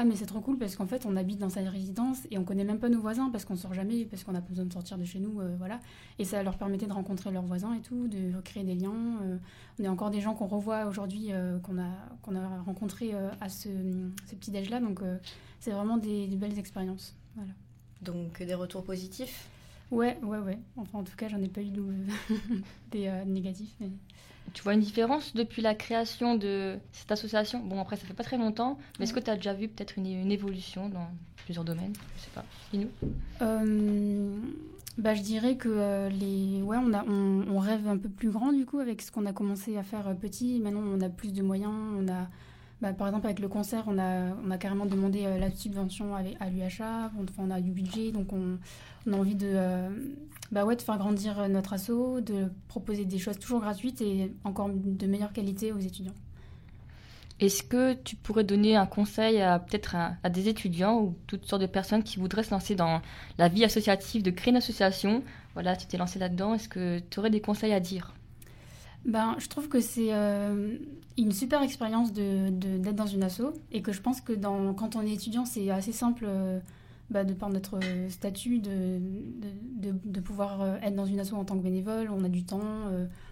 ah 0.00 0.04
mais 0.04 0.14
c'est 0.14 0.26
trop 0.26 0.40
cool 0.40 0.56
parce 0.58 0.76
qu'en 0.76 0.86
fait 0.86 1.06
on 1.06 1.16
habite 1.16 1.40
dans 1.40 1.48
cette 1.48 1.66
résidence 1.68 2.18
et 2.30 2.38
on 2.38 2.44
connaît 2.44 2.62
même 2.62 2.78
pas 2.78 2.88
nos 2.88 3.00
voisins 3.00 3.30
parce 3.30 3.44
qu'on 3.44 3.56
sort 3.56 3.74
jamais 3.74 4.04
parce 4.04 4.22
qu'on 4.22 4.36
a 4.36 4.40
besoin 4.40 4.64
de 4.64 4.72
sortir 4.72 4.96
de 4.96 5.04
chez 5.04 5.18
nous 5.18 5.40
euh, 5.40 5.56
voilà. 5.58 5.80
Et 6.20 6.24
ça 6.24 6.40
leur 6.44 6.56
permettait 6.56 6.86
de 6.86 6.92
rencontrer 6.92 7.32
leurs 7.32 7.42
voisins 7.42 7.74
et 7.74 7.80
tout 7.80 8.06
de 8.06 8.40
créer 8.42 8.62
des 8.62 8.76
liens 8.76 9.18
euh, 9.22 9.38
on 9.80 9.84
a 9.84 9.88
encore 9.88 10.10
des 10.10 10.20
gens 10.20 10.34
qu'on 10.34 10.46
revoit 10.46 10.86
aujourd'hui 10.86 11.32
euh, 11.32 11.58
qu'on 11.58 11.80
a 11.80 11.90
qu'on 12.22 12.36
a 12.36 12.60
rencontrés 12.60 13.12
à 13.40 13.48
ce, 13.48 13.68
petit 14.38 14.52
déj 14.52 14.70
là 14.70 14.78
donc 14.78 15.00
c'est 15.58 15.72
vraiment 15.72 15.96
des, 15.96 16.28
des 16.28 16.36
belles 16.36 16.60
expériences 16.60 17.16
voilà. 17.34 17.50
Donc 18.00 18.40
des 18.40 18.54
retours 18.54 18.84
positifs? 18.84 19.48
Ouais 19.90 20.18
ouais 20.22 20.38
ouais. 20.38 20.58
Enfin 20.76 20.98
en 20.98 21.04
tout 21.04 21.16
cas 21.16 21.28
j'en 21.28 21.40
ai 21.42 21.48
pas 21.48 21.62
eu 21.62 21.70
de, 21.70 21.82
des 22.90 23.06
euh, 23.08 23.24
négatifs 23.24 23.74
mais... 23.80 23.90
Tu 24.54 24.62
vois 24.62 24.74
une 24.74 24.80
différence 24.80 25.34
depuis 25.34 25.62
la 25.62 25.74
création 25.74 26.34
de 26.34 26.78
cette 26.92 27.12
association? 27.12 27.60
Bon, 27.60 27.80
après, 27.80 27.96
ça 27.96 28.06
fait 28.06 28.14
pas 28.14 28.24
très 28.24 28.38
longtemps, 28.38 28.78
mais 28.98 29.04
est-ce 29.04 29.12
que 29.12 29.20
tu 29.20 29.30
as 29.30 29.36
déjà 29.36 29.52
vu 29.52 29.68
peut-être 29.68 29.98
une, 29.98 30.06
une 30.06 30.32
évolution 30.32 30.88
dans 30.88 31.06
plusieurs 31.44 31.64
domaines? 31.64 31.92
Je 32.16 32.22
sais 32.22 32.30
pas. 32.34 32.44
Dis-nous. 32.72 32.88
Euh, 33.42 34.36
bah, 34.96 35.14
je 35.14 35.22
dirais 35.22 35.56
que 35.56 35.68
euh, 35.68 36.08
les 36.08 36.60
ouais 36.62 36.76
on 36.76 36.92
a 36.92 37.04
on, 37.04 37.44
on 37.48 37.58
rêve 37.58 37.86
un 37.86 37.96
peu 37.96 38.08
plus 38.08 38.30
grand 38.30 38.52
du 38.52 38.66
coup 38.66 38.80
avec 38.80 39.00
ce 39.00 39.12
qu'on 39.12 39.26
a 39.26 39.32
commencé 39.32 39.76
à 39.76 39.82
faire 39.82 40.08
euh, 40.08 40.14
petit. 40.14 40.58
Maintenant 40.60 40.82
on 40.84 41.00
a 41.00 41.08
plus 41.08 41.32
de 41.32 41.42
moyens 41.42 41.72
on 41.96 42.08
a 42.08 42.28
bah, 42.80 42.92
par 42.92 43.08
exemple 43.08 43.26
avec 43.26 43.40
le 43.40 43.48
concert 43.48 43.84
on 43.88 43.98
a 43.98 44.58
carrément 44.58 44.86
demandé 44.86 45.24
euh, 45.26 45.38
la 45.38 45.50
subvention 45.50 46.14
à 46.14 46.22
l'UHA 46.22 47.10
on, 47.18 47.26
on 47.44 47.50
a 47.50 47.60
du 47.60 47.72
budget 47.72 48.12
donc 48.12 48.32
on, 48.32 48.58
a 49.12 49.16
envie 49.16 49.34
de 49.34 49.50
euh, 49.52 49.88
bah 50.52 50.64
faire 50.78 50.98
grandir 50.98 51.40
euh, 51.40 51.48
notre 51.48 51.72
asso 51.72 52.20
de 52.20 52.52
proposer 52.68 53.04
des 53.04 53.18
choses 53.18 53.38
toujours 53.38 53.60
gratuites 53.60 54.00
et 54.00 54.32
encore 54.44 54.70
de 54.70 55.06
meilleure 55.06 55.32
qualité 55.32 55.72
aux 55.72 55.78
étudiants. 55.78 56.14
Est-ce 57.40 57.62
que 57.62 57.94
tu 57.94 58.16
pourrais 58.16 58.42
donner 58.42 58.74
un 58.74 58.86
conseil 58.86 59.40
à 59.40 59.60
peut-être 59.60 59.94
à 59.94 60.28
des 60.28 60.48
étudiants 60.48 61.00
ou 61.00 61.14
toutes 61.28 61.46
sortes 61.46 61.62
de 61.62 61.66
personnes 61.66 62.02
qui 62.02 62.18
voudraient 62.18 62.42
se 62.42 62.50
lancer 62.50 62.74
dans 62.74 63.00
la 63.38 63.48
vie 63.48 63.64
associative, 63.64 64.24
de 64.24 64.30
créer 64.32 64.50
une 64.50 64.56
association? 64.56 65.22
Voilà, 65.54 65.76
tu 65.76 65.86
t'es 65.86 65.98
lancé 65.98 66.18
là-dedans. 66.18 66.54
Est-ce 66.54 66.68
que 66.68 66.98
tu 66.98 67.20
aurais 67.20 67.30
des 67.30 67.40
conseils 67.40 67.72
à 67.72 67.78
dire? 67.78 68.12
Ben, 69.08 69.36
je 69.38 69.48
trouve 69.48 69.70
que 69.70 69.80
c'est 69.80 70.12
euh, 70.12 70.76
une 71.16 71.32
super 71.32 71.62
expérience 71.62 72.12
d'être 72.12 72.94
dans 72.94 73.06
une 73.06 73.22
asso 73.22 73.54
et 73.72 73.80
que 73.80 73.90
je 73.90 74.02
pense 74.02 74.20
que 74.20 74.34
quand 74.34 74.96
on 74.96 75.00
est 75.00 75.14
étudiant, 75.14 75.46
c'est 75.46 75.70
assez 75.70 75.92
simple 75.92 76.26
euh, 76.28 76.60
bah, 77.08 77.24
de 77.24 77.32
par 77.32 77.48
notre 77.48 77.78
euh, 77.82 78.10
statut 78.10 78.58
de, 78.58 79.00
de, 80.04 80.20
pouvoir 80.20 80.76
être 80.82 80.94
dans 80.94 81.06
une 81.06 81.20
asso 81.20 81.32
en 81.32 81.46
tant 81.46 81.56
que 81.56 81.62
bénévole. 81.62 82.10
On 82.10 82.22
a 82.22 82.28
du 82.28 82.44
temps, 82.44 82.60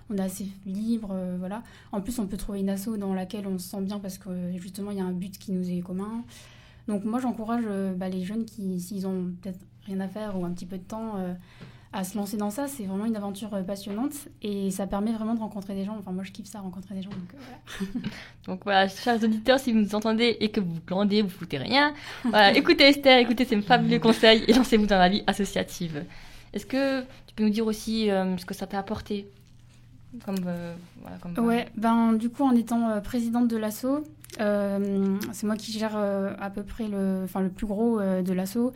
on 0.08 0.16
est 0.16 0.22
assez 0.22 0.48
libre, 0.64 1.14
voilà. 1.38 1.62
En 1.92 2.00
plus, 2.00 2.18
on 2.18 2.26
peut 2.26 2.38
trouver 2.38 2.60
une 2.60 2.70
asso 2.70 2.96
dans 2.98 3.12
laquelle 3.12 3.46
on 3.46 3.58
se 3.58 3.68
sent 3.68 3.82
bien 3.82 3.98
parce 3.98 4.16
que 4.16 4.30
justement, 4.56 4.92
il 4.92 4.96
y 4.96 5.02
a 5.02 5.04
un 5.04 5.12
but 5.12 5.36
qui 5.36 5.52
nous 5.52 5.70
est 5.70 5.80
commun. 5.80 6.24
Donc 6.88 7.04
moi, 7.04 7.20
j'encourage 7.20 7.66
bah, 7.96 8.08
les 8.08 8.24
jeunes 8.24 8.46
qui, 8.46 8.80
s'ils 8.80 9.06
ont 9.06 9.30
peut-être 9.42 9.60
rien 9.84 10.00
à 10.00 10.08
faire 10.08 10.40
ou 10.40 10.46
un 10.46 10.52
petit 10.52 10.66
peu 10.66 10.78
de 10.78 10.84
temps, 10.84 11.16
à 11.96 12.04
se 12.04 12.16
lancer 12.16 12.36
dans 12.36 12.50
ça. 12.50 12.68
C'est 12.68 12.84
vraiment 12.84 13.06
une 13.06 13.16
aventure 13.16 13.52
euh, 13.54 13.62
passionnante 13.62 14.12
et 14.42 14.70
ça 14.70 14.86
permet 14.86 15.12
vraiment 15.12 15.34
de 15.34 15.40
rencontrer 15.40 15.74
des 15.74 15.84
gens. 15.84 15.96
Enfin, 15.98 16.12
moi, 16.12 16.24
je 16.24 16.30
kiffe 16.30 16.46
ça, 16.46 16.60
rencontrer 16.60 16.94
des 16.94 17.02
gens. 17.02 17.10
Donc, 17.10 17.34
euh, 17.34 17.38
voilà. 17.38 18.06
Donc 18.46 18.60
voilà, 18.64 18.88
chers 18.88 19.22
auditeurs, 19.22 19.58
si 19.58 19.72
vous 19.72 19.80
nous 19.80 19.94
entendez 19.94 20.36
et 20.40 20.50
que 20.50 20.60
vous 20.60 20.78
glandez, 20.86 21.22
vous 21.22 21.30
foutez 21.30 21.56
rien, 21.56 21.94
voilà, 22.24 22.52
écoutez 22.56 22.84
Esther, 22.84 23.18
écoutez 23.18 23.46
ces 23.46 23.60
fabuleux 23.62 23.98
conseils 23.98 24.44
et 24.46 24.52
lancez-vous 24.52 24.86
dans 24.86 24.98
la 24.98 25.08
vie 25.08 25.24
associative. 25.26 26.04
Est-ce 26.52 26.66
que 26.66 27.00
tu 27.00 27.34
peux 27.34 27.44
nous 27.44 27.50
dire 27.50 27.66
aussi 27.66 28.10
euh, 28.10 28.36
ce 28.36 28.44
que 28.44 28.54
ça 28.54 28.66
t'a 28.66 28.78
apporté 28.78 29.26
comme, 30.24 30.36
euh, 30.46 30.74
voilà, 31.00 31.16
comme, 31.18 31.38
Ouais, 31.44 31.68
ben 31.76 32.14
du 32.14 32.30
coup, 32.30 32.44
en 32.44 32.54
étant 32.54 32.90
euh, 32.90 33.00
présidente 33.00 33.48
de 33.48 33.56
l'asso, 33.56 34.04
c'est 34.38 35.44
moi 35.44 35.56
qui 35.56 35.72
gère 35.72 35.96
à 35.96 36.50
peu 36.50 36.62
près 36.62 36.88
le, 36.88 37.26
le 37.26 37.48
plus 37.48 37.66
gros 37.66 38.00
de 38.00 38.32
l'asso. 38.32 38.72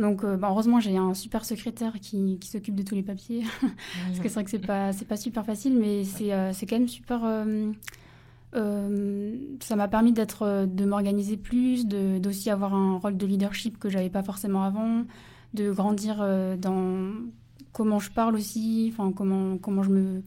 Donc, 0.00 0.24
euh, 0.24 0.36
ben, 0.36 0.48
heureusement, 0.48 0.80
j'ai 0.80 0.96
un 0.96 1.12
super 1.12 1.44
secrétaire 1.44 1.92
qui, 2.00 2.38
qui 2.38 2.48
s'occupe 2.48 2.74
de 2.74 2.82
tous 2.82 2.94
les 2.94 3.02
papiers. 3.02 3.44
Parce 4.06 4.18
que 4.18 4.28
c'est 4.28 4.34
vrai 4.34 4.44
que 4.44 4.50
c'est 4.50 4.58
pas, 4.58 4.92
c'est 4.92 5.04
pas 5.04 5.18
super 5.18 5.44
facile, 5.44 5.78
mais 5.78 6.04
c'est, 6.04 6.32
euh, 6.32 6.52
c'est 6.54 6.64
quand 6.64 6.78
même 6.78 6.88
super. 6.88 7.20
euh, 8.56 9.36
ça 9.60 9.76
m'a 9.76 9.88
permis 9.88 10.12
d'être, 10.12 10.66
de 10.66 10.84
m'organiser 10.86 11.36
plus, 11.36 11.86
de, 11.86 12.18
d'aussi 12.18 12.48
avoir 12.48 12.74
un 12.74 12.96
rôle 12.96 13.18
de 13.18 13.26
leadership 13.26 13.78
que 13.78 13.90
j'avais 13.90 14.08
pas 14.08 14.22
forcément 14.22 14.64
avant, 14.64 15.04
de 15.52 15.70
grandir 15.70 16.26
dans 16.58 17.12
comment 17.72 18.00
je 18.00 18.10
parle 18.10 18.34
aussi, 18.34 18.92
enfin 18.92 19.12
comment, 19.12 19.58
comment 19.58 19.82
je 19.82 19.90
me, 19.90 20.22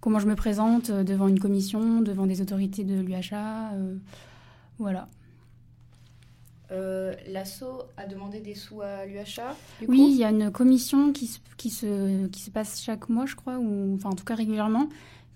comment 0.00 0.20
je 0.20 0.26
me 0.26 0.36
présente 0.36 0.90
devant 0.90 1.28
une 1.28 1.40
commission, 1.40 2.00
devant 2.00 2.26
des 2.26 2.40
autorités 2.40 2.84
de 2.84 3.00
l'UHA, 3.00 3.72
voilà. 4.78 5.08
Euh, 6.72 7.14
L'asso 7.28 7.64
a 7.96 8.06
demandé 8.06 8.40
des 8.40 8.54
sous 8.54 8.80
à 8.82 9.06
l'UHA. 9.06 9.54
Oui, 9.88 10.08
il 10.10 10.16
y 10.16 10.24
a 10.24 10.30
une 10.30 10.50
commission 10.50 11.12
qui 11.12 11.26
se, 11.28 11.38
qui 11.56 11.70
se, 11.70 12.26
qui 12.26 12.40
se 12.40 12.50
passe 12.50 12.82
chaque 12.82 13.08
mois, 13.08 13.26
je 13.26 13.36
crois, 13.36 13.58
ou 13.58 13.94
enfin 13.94 14.10
en 14.10 14.14
tout 14.14 14.24
cas 14.24 14.34
régulièrement, 14.34 14.88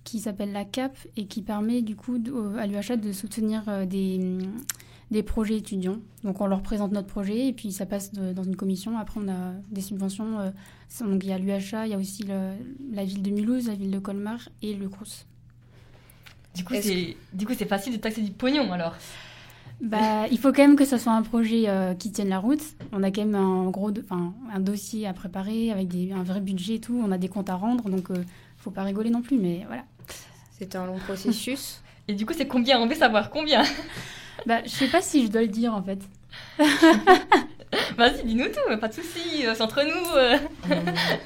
qui 0.03 0.19
s'appelle 0.19 0.51
la 0.53 0.65
CAP 0.65 0.97
et 1.17 1.27
qui 1.27 1.43
permet 1.43 1.83
du 1.83 1.95
coup 1.95 2.19
de- 2.19 2.57
à 2.59 2.67
l'UHA 2.67 2.97
de 2.97 3.13
soutenir 3.13 3.63
euh, 3.69 3.87
des, 3.87 4.39
des 5.13 5.23
projets 5.23 5.57
étudiants. 5.59 5.99
Donc 6.25 6.41
on 6.41 6.47
leur 6.49 6.63
présente 6.63 6.91
notre 6.91 7.07
projet 7.07 7.47
et 7.47 7.53
puis 7.53 7.71
ça 7.71 7.87
passe 7.87 8.13
de- 8.13 8.33
dans 8.33 8.43
une 8.45 8.57
commission. 8.57 8.99
Après 8.99 9.21
on 9.23 9.29
a 9.29 9.53
des 9.71 9.83
subventions. 9.83 10.41
euh, 10.41 10.51
c'est- 10.89 11.05
donc 11.05 11.23
il 11.23 11.29
y 11.31 11.33
a 11.33 11.39
l'UHA, 11.39 11.87
il 11.87 11.91
y 11.91 11.95
a 11.95 11.99
aussi 11.99 12.25
le- 12.25 12.55
la 12.93 13.05
ville 13.05 13.23
de 13.23 13.31
Mulhouse, 13.31 13.69
la 13.69 13.75
ville 13.77 13.93
de 13.93 13.99
Colmar 14.01 14.49
et 14.63 14.75
le 14.75 14.89
Crous. 14.89 15.27
Du 16.57 16.65
coup, 16.65 16.75
Est-ce 16.75 16.89
c'est 16.89 17.17
du 17.33 17.47
coup, 17.47 17.53
c'est 17.57 17.67
facile 17.69 17.93
de 17.93 17.99
taxer 17.99 18.23
du 18.23 18.33
pognon 18.33 18.73
alors? 18.73 18.97
Bah, 19.83 20.27
il 20.31 20.39
faut 20.39 20.53
quand 20.53 20.63
même 20.63 20.77
que 20.77 20.85
ce 20.85 20.99
soit 20.99 21.13
un 21.13 21.23
projet 21.23 21.65
euh, 21.69 21.95
qui 21.95 22.13
tienne 22.13 22.29
la 22.29 22.39
route. 22.39 22.61
On 22.93 23.03
a 23.03 23.11
quand 23.11 23.25
même 23.25 23.35
un 23.35 23.71
gros, 23.71 23.91
do- 23.91 24.03
enfin, 24.05 24.35
un 24.53 24.61
dossier 24.61 25.07
à 25.07 25.13
préparer 25.15 25.71
avec 25.73 25.89
des, 25.89 26.13
un 26.13 26.23
vrai 26.23 26.41
budget 26.41 26.75
et 26.75 26.81
tout. 26.81 27.01
On 27.03 27.11
a 27.13 27.19
des 27.19 27.29
comptes 27.29 27.49
à 27.49 27.55
rendre, 27.55 27.89
donc 27.89 28.11
euh, 28.11 28.23
faut 28.59 28.71
pas 28.71 28.83
rigoler 28.83 29.09
non 29.11 29.23
plus. 29.23 29.39
Mais 29.39 29.65
voilà. 29.67 29.85
C'était 30.59 30.77
un 30.77 30.87
long 30.87 30.99
processus. 30.99 31.81
Et 32.09 32.15
du 32.15 32.27
coup, 32.27 32.35
c'est 32.37 32.47
combien? 32.47 32.81
On 32.81 32.87
veut 32.89 32.95
savoir 32.95 33.31
combien? 33.31 33.63
Bah, 34.47 34.59
je 34.65 34.71
sais 34.71 34.89
pas 34.89 35.01
si 35.01 35.25
je 35.27 35.31
dois 35.31 35.43
le 35.43 35.49
dire 35.49 35.73
en 35.75 35.83
fait. 35.83 36.01
Vas-y, 37.97 38.25
dis-nous 38.25 38.47
tout, 38.47 38.77
pas 38.81 38.89
de 38.89 38.93
soucis, 38.95 39.47
euh, 39.47 39.53
c'est 39.55 39.63
entre 39.63 39.83
nous. 39.85 40.17
euh. 40.17 40.37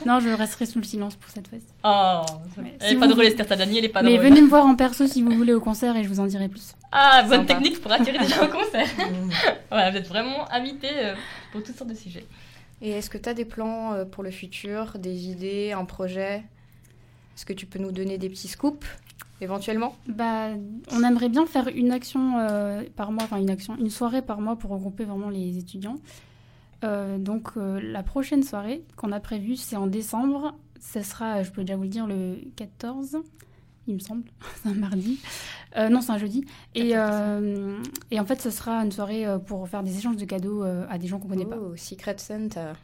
Non, 0.07 0.21
je 0.21 0.29
resterai 0.29 0.67
sous 0.67 0.79
le 0.79 0.85
silence 0.85 1.15
pour 1.17 1.31
cette 1.31 1.49
fois-ci. 1.49 1.65
Oh, 1.85 2.23
Ouais. 2.61 2.75
elle 2.81 2.89
Si 2.89 2.95
est 2.95 2.99
pas 2.99 3.07
vous- 3.07 3.13
drôle, 3.13 3.25
Esther 3.25 3.47
Sadani, 3.49 3.79
elle 3.79 3.85
est 3.87 3.89
pas 3.89 4.03
Mais 4.03 4.17
drôle. 4.17 4.29
venez 4.29 4.41
me 4.43 4.49
voir 4.49 4.67
en 4.67 4.75
perso 4.77 5.07
si 5.07 5.23
vous 5.23 5.31
voulez 5.31 5.55
au 5.55 5.61
concert 5.61 5.97
et 5.97 6.03
je 6.05 6.09
vous 6.09 6.21
en 6.21 6.27
dirai 6.27 6.49
plus. 6.49 6.75
Ah, 6.93 7.23
bonne 7.23 7.41
Sympa. 7.41 7.55
technique 7.55 7.81
pour 7.81 7.91
attirer 7.93 8.19
des 8.19 8.29
gens 8.29 8.45
au 8.45 8.49
concert. 8.49 8.87
voilà, 9.71 9.91
vous 9.91 9.97
êtes 9.97 10.09
vraiment 10.09 10.51
invités 10.53 10.89
euh, 10.93 11.15
pour 11.53 11.63
toutes 11.63 11.77
sortes 11.77 11.91
de 11.91 11.95
sujets. 11.97 12.27
Et 12.83 12.91
est-ce 12.91 13.09
que 13.09 13.17
tu 13.19 13.29
as 13.29 13.35
des 13.35 13.45
plans 13.47 13.95
euh, 13.95 14.05
pour 14.05 14.23
le 14.23 14.31
futur, 14.31 14.99
des 14.99 15.29
idées, 15.29 15.73
un 15.73 15.85
projet? 15.87 16.43
Est-ce 17.37 17.47
que 17.47 17.53
tu 17.55 17.65
peux 17.67 17.79
nous 17.79 17.91
donner 17.93 18.19
des 18.19 18.29
petits 18.29 18.49
scoops 18.49 18.87
éventuellement? 19.41 19.97
Bah, 20.07 20.49
on 20.93 21.03
aimerait 21.03 21.29
bien 21.31 21.47
faire 21.47 21.69
une 21.69 21.91
action 21.91 22.39
euh, 22.39 22.83
par 22.97 23.11
mois, 23.13 23.25
enfin 23.25 23.39
une 23.39 23.51
action, 23.51 23.77
une 23.79 23.91
soirée 23.91 24.23
par 24.23 24.41
mois 24.41 24.57
pour 24.57 24.71
regrouper 24.71 25.05
vraiment 25.05 25.31
les 25.31 25.57
étudiants. 25.59 25.97
Euh, 26.85 27.19
donc 27.19 27.57
euh, 27.57 27.81
la 27.83 28.03
prochaine 28.03 28.43
soirée 28.43 28.85
qu'on 28.97 29.13
a 29.13 29.21
prévue, 29.21 29.57
c'est 29.57 29.77
en 29.77 29.87
décembre. 29.87 30.55
Ça 30.79 31.03
sera, 31.03 31.43
je 31.43 31.51
peux 31.51 31.63
déjà 31.63 31.77
vous 31.77 31.85
le 31.85 31.89
dire, 31.89 32.07
le 32.07 32.37
14, 32.57 33.19
il 33.87 33.95
me 33.95 33.99
semble, 33.99 34.25
c'est 34.63 34.69
un 34.69 34.75
mardi. 34.75 35.19
Euh, 35.77 35.89
non, 35.89 36.01
c'est 36.03 36.13
un 36.13 36.19
jeudi. 36.19 36.45
Et, 36.75 36.91
14 36.91 37.89
et 38.11 38.21
en 38.21 38.27
fait, 38.27 38.41
ce 38.41 38.51
sera 38.51 38.85
une 38.85 38.93
soirée 38.93 39.25
pour 39.47 39.67
faire 39.69 39.83
des 39.83 39.97
échanges 39.97 40.17
de 40.17 40.25
cadeaux 40.25 40.63
à 40.63 40.99
des 40.99 41.07
gens 41.07 41.19
qu'on 41.19 41.29
connaît 41.29 41.47
pas. 41.47 41.59
Oh, 41.59 41.75
Secret 41.77 42.19
Santa. 42.19 42.75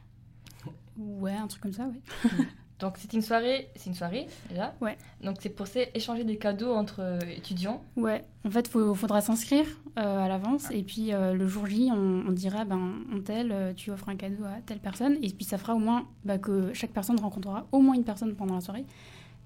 Ouais, 0.97 1.35
un 1.35 1.47
truc 1.47 1.62
comme 1.62 1.73
ça, 1.73 1.87
ouais. 1.87 2.30
Donc 2.81 2.95
c'est 2.99 3.13
une 3.13 3.23
soirée, 3.23 3.69
c'est 3.77 3.91
une 3.91 3.95
soirée 3.95 4.27
déjà. 4.49 4.75
Ouais. 4.81 4.97
Donc 5.23 5.37
c'est 5.41 5.51
pour 5.51 5.67
échanger 5.95 6.25
des 6.25 6.37
cadeaux 6.37 6.73
entre 6.73 7.01
euh, 7.01 7.19
étudiants. 7.37 7.83
Ouais, 7.97 8.25
en 8.45 8.51
fait, 8.51 8.71
il 8.75 8.95
faudra 8.95 9.21
s'inscrire 9.21 9.67
euh, 9.99 10.25
à 10.25 10.29
l'avance. 10.29 10.71
Et 10.71 10.83
puis 10.83 11.13
euh, 11.13 11.35
le 11.35 11.47
jour 11.47 11.67
J, 11.67 11.91
on, 11.93 12.25
on 12.27 12.33
dira, 12.33 12.65
ben, 12.65 12.95
on 13.15 13.21
tel, 13.21 13.75
tu 13.77 13.91
offres 13.91 14.09
un 14.09 14.17
cadeau 14.17 14.45
à 14.45 14.61
telle 14.65 14.79
personne. 14.79 15.17
Et 15.23 15.29
puis 15.29 15.45
ça 15.45 15.59
fera 15.59 15.75
au 15.75 15.79
moins 15.79 16.07
bah, 16.25 16.39
que 16.39 16.73
chaque 16.73 16.93
personne 16.93 17.21
rencontrera 17.21 17.67
au 17.73 17.81
moins 17.81 17.95
une 17.95 18.05
personne 18.05 18.35
pendant 18.35 18.55
la 18.55 18.61
soirée. 18.61 18.87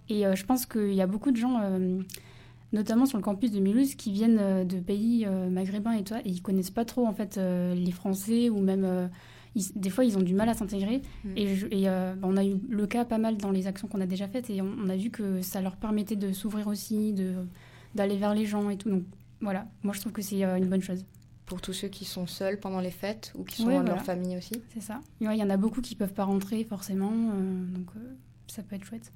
Et 0.09 0.25
je 0.35 0.45
pense 0.45 0.67
qu'il 0.67 0.93
y 0.93 1.01
a 1.01 1.07
beaucoup 1.07 1.31
de 1.31 1.37
gens, 1.39 1.63
notamment 2.75 3.07
sur 3.07 3.17
le 3.17 3.23
campus 3.25 3.51
de 3.51 3.59
Mulhouse, 3.59 3.95
qui 3.95 4.13
viennent 4.13 4.69
de 4.69 4.79
pays 4.79 5.27
maghrébins 5.51 5.93
et 5.93 6.05
tout 6.05 6.13
ça, 6.13 6.21
et 6.21 6.29
ils 6.29 6.43
connaissent 6.43 6.71
pas 6.71 6.85
trop 6.85 7.07
en 7.07 7.15
fait 7.15 7.39
les 7.39 7.91
Français 7.91 8.51
ou 8.51 8.61
même. 8.61 9.09
Ils- 9.55 9.73
des 9.77 9.91
fois, 9.91 10.05
ils 10.05 10.17
ont 10.19 10.23
du 10.23 10.35
mal 10.35 10.49
à 10.49 10.55
s'intégrer. 10.55 11.03
Mm. 11.25 11.29
Et, 11.37 11.55
je- 11.57 11.67
et, 11.71 11.89
euh, 11.89 12.15
bah, 12.17 12.29
on 12.31 12.37
a 12.37 12.45
eu 12.45 12.57
le 12.69 12.87
cas 12.87 13.05
pas 13.05 13.19
mal 13.19 13.37
dans 13.37 13.51
les 13.51 13.67
actions 13.67 13.89
qu'on 13.89 14.01
a 14.01 14.07
déjà 14.07 14.27
faites. 14.29 14.51
Et 14.51 14.61
on, 14.63 14.73
on 14.85 14.89
a 14.89 14.97
vu 14.97 15.11
que 15.11 15.43
ça 15.43 15.61
leur 15.61 15.77
permettait 15.77 16.17
de 16.17 16.33
s'ouvrir 16.33 16.67
aussi, 16.67 17.13
de 17.13 17.35
d'aller 17.95 18.17
vers 18.17 18.35
les 18.35 18.45
gens 18.47 18.71
et 18.71 18.77
tout. 18.77 18.91
Donc 18.91 19.05
voilà, 19.41 19.69
moi 19.85 19.95
je 19.95 20.01
trouve 20.01 20.13
que 20.13 20.23
c'est 20.23 20.45
euh, 20.45 20.57
une 20.57 20.67
bonne 20.69 20.83
chose. 20.83 21.05
Pour 21.47 21.61
tous 21.61 21.73
ceux 21.75 21.89
qui 21.89 22.05
sont 22.07 22.27
seuls 22.27 22.59
pendant 22.59 22.81
les 22.81 22.91
fêtes 22.91 23.33
ou 23.37 23.45
qui 23.45 23.57
sont 23.59 23.67
Ouais, 23.67 23.75
loin 23.75 23.83
de 23.85 23.89
leur 23.91 24.03
famille 24.03 24.37
aussi. 24.37 24.55
C'est 24.73 24.81
ça. 24.81 25.01
Ouais, 25.21 25.37
Il 25.37 25.41
y 25.41 25.43
en 25.45 25.51
a 25.51 25.57
beaucoup 25.59 25.81
qui 25.83 25.95
peuvent 25.95 26.15
pas 26.15 26.25
rentrer 26.25 26.65
forcément, 26.65 27.13
euh, 27.13 27.65
donc 27.67 27.87
euh, 27.97 28.01
ça 28.49 28.63
peut 28.63 28.75
être 28.77 28.85
chouette. 28.85 29.13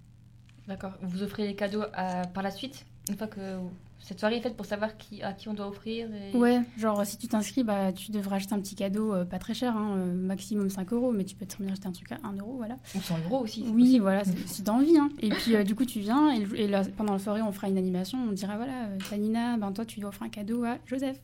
D'accord. 0.68 0.92
Vous 1.02 1.22
offrez 1.22 1.46
les 1.46 1.54
cadeaux 1.56 1.82
à- 1.94 2.26
par 2.26 2.42
la 2.42 2.50
suite, 2.50 2.84
une 3.08 3.16
fois 3.16 3.26
que 3.26 3.58
cette 4.00 4.20
soirée 4.20 4.36
est 4.36 4.40
faite 4.40 4.56
pour 4.56 4.64
savoir 4.64 4.96
qui, 4.96 5.22
à 5.22 5.32
qui 5.32 5.48
on 5.48 5.54
doit 5.54 5.66
offrir. 5.68 6.08
et- 6.14 6.36
Ouais, 6.36 6.60
genre 6.78 7.04
si 7.04 7.18
tu 7.18 7.26
t'inscris, 7.28 7.64
bah, 7.64 7.92
tu 7.92 8.10
devrais 8.12 8.36
acheter 8.36 8.54
un 8.54 8.60
petit 8.60 8.74
cadeau 8.74 9.12
euh, 9.12 9.24
pas 9.24 9.38
très 9.38 9.54
cher, 9.54 9.76
hein, 9.76 9.96
euh, 9.96 10.14
maximum 10.14 10.70
5 10.70 10.92
euros, 10.92 11.10
mais 11.12 11.24
tu 11.24 11.34
peux 11.34 11.44
très 11.46 11.62
bien 11.64 11.72
acheter 11.72 11.88
un 11.88 11.92
truc 11.92 12.10
à 12.12 12.18
1 12.22 12.32
euro, 12.38 12.54
voilà. 12.56 12.76
Ou 12.94 13.00
100 13.00 13.18
euros 13.26 13.40
aussi. 13.42 13.64
Oui, 13.66 13.82
possible. 13.82 14.02
voilà, 14.02 14.22
si 14.46 14.62
t'as 14.62 14.72
envie. 14.72 14.96
Hein. 14.96 15.10
Et 15.20 15.28
puis, 15.30 15.56
euh, 15.56 15.64
du 15.64 15.74
coup, 15.74 15.84
tu 15.84 16.00
viens 16.00 16.32
et, 16.32 16.46
et 16.54 16.68
la- 16.68 16.84
pendant 16.84 17.12
la 17.14 17.18
soirée, 17.18 17.42
on 17.42 17.52
fera 17.52 17.68
une 17.68 17.76
animation. 17.78 18.18
On 18.28 18.32
dira 18.32 18.56
voilà, 18.56 18.84
euh, 18.86 18.98
Tanina, 19.10 19.56
ben, 19.56 19.72
toi, 19.72 19.84
tu 19.84 20.00
dois 20.00 20.10
offrir 20.10 20.26
un 20.26 20.30
cadeau 20.30 20.64
à 20.64 20.78
Joseph. 20.86 21.18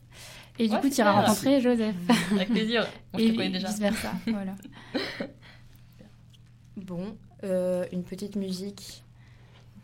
Et 0.59 0.67
du 0.67 0.73
Ouais, 0.75 0.81
coup, 0.81 0.89
tu 0.89 0.97
iras 0.99 1.11
rencontrer 1.11 1.59
Joseph. 1.61 1.95
Avec 2.33 2.49
plaisir. 2.49 2.85
Je 3.15 3.19
et 3.19 3.31
te 3.31 3.35
connais 3.35 3.49
déjà. 3.51 3.67
vice 3.69 3.79
versa. 3.79 4.11
voilà. 4.27 4.53
Bon, 6.77 7.15
euh, 7.43 7.85
une 7.93 8.03
petite 8.03 8.35
musique 8.35 9.01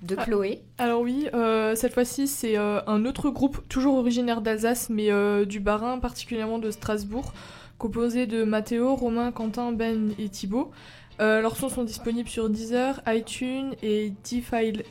de 0.01 0.15
Ah. 0.17 0.25
Chloé. 0.25 0.63
Alors 0.77 1.01
oui, 1.01 1.27
euh, 1.33 1.75
cette 1.75 1.93
fois-ci 1.93 2.27
c'est 2.27 2.57
euh, 2.57 2.81
un 2.87 3.05
autre 3.05 3.29
groupe, 3.29 3.67
toujours 3.69 3.95
originaire 3.95 4.41
d'Alsace, 4.41 4.89
mais 4.89 5.11
euh, 5.11 5.45
du 5.45 5.59
Bas-Rhin, 5.59 5.99
particulièrement 5.99 6.59
de 6.59 6.71
Strasbourg, 6.71 7.33
composé 7.77 8.27
de 8.27 8.43
Mathéo, 8.43 8.95
Romain, 8.95 9.31
Quentin, 9.31 9.71
Ben 9.71 10.13
et 10.19 10.29
Thibaut. 10.29 10.71
Leurs 11.19 11.55
sons 11.55 11.69
sont 11.69 11.83
disponibles 11.83 12.29
sur 12.29 12.49
Deezer, 12.49 12.99
iTunes 13.05 13.75
et 13.83 14.11
D-File 14.27 14.83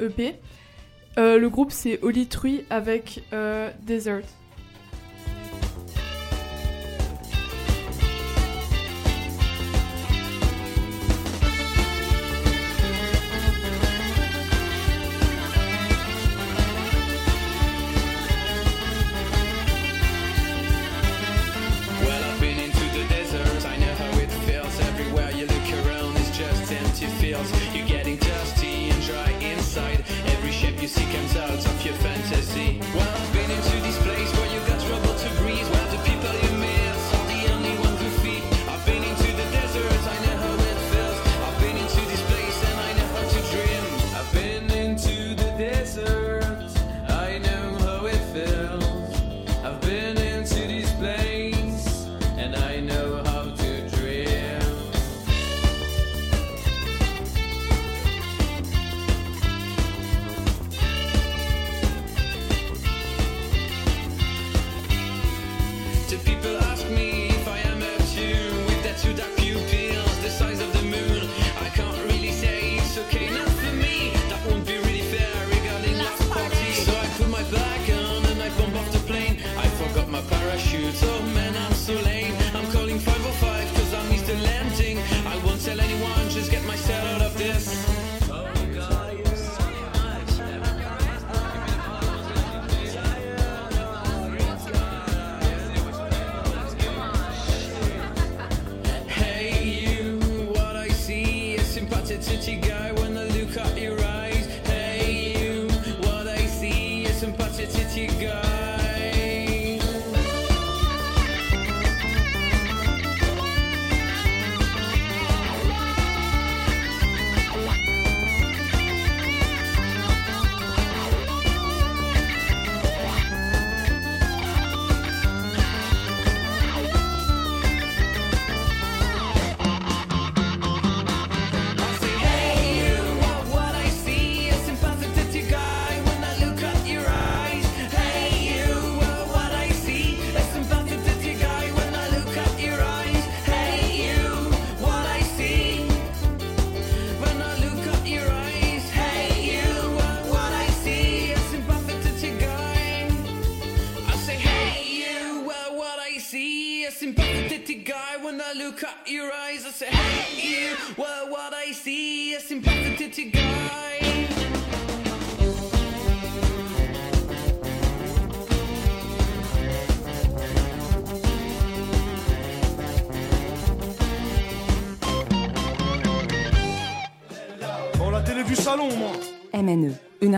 EP. 0.00 0.34
Le 1.16 1.46
groupe 1.46 1.70
c'est 1.70 2.02
Holy 2.02 2.26
Tree 2.26 2.64
avec 2.68 3.22
Desert. 3.86 4.24
Shape 31.28 31.50
you 31.50 31.60
see 31.60 31.60
comes 31.60 31.66
out 31.66 31.77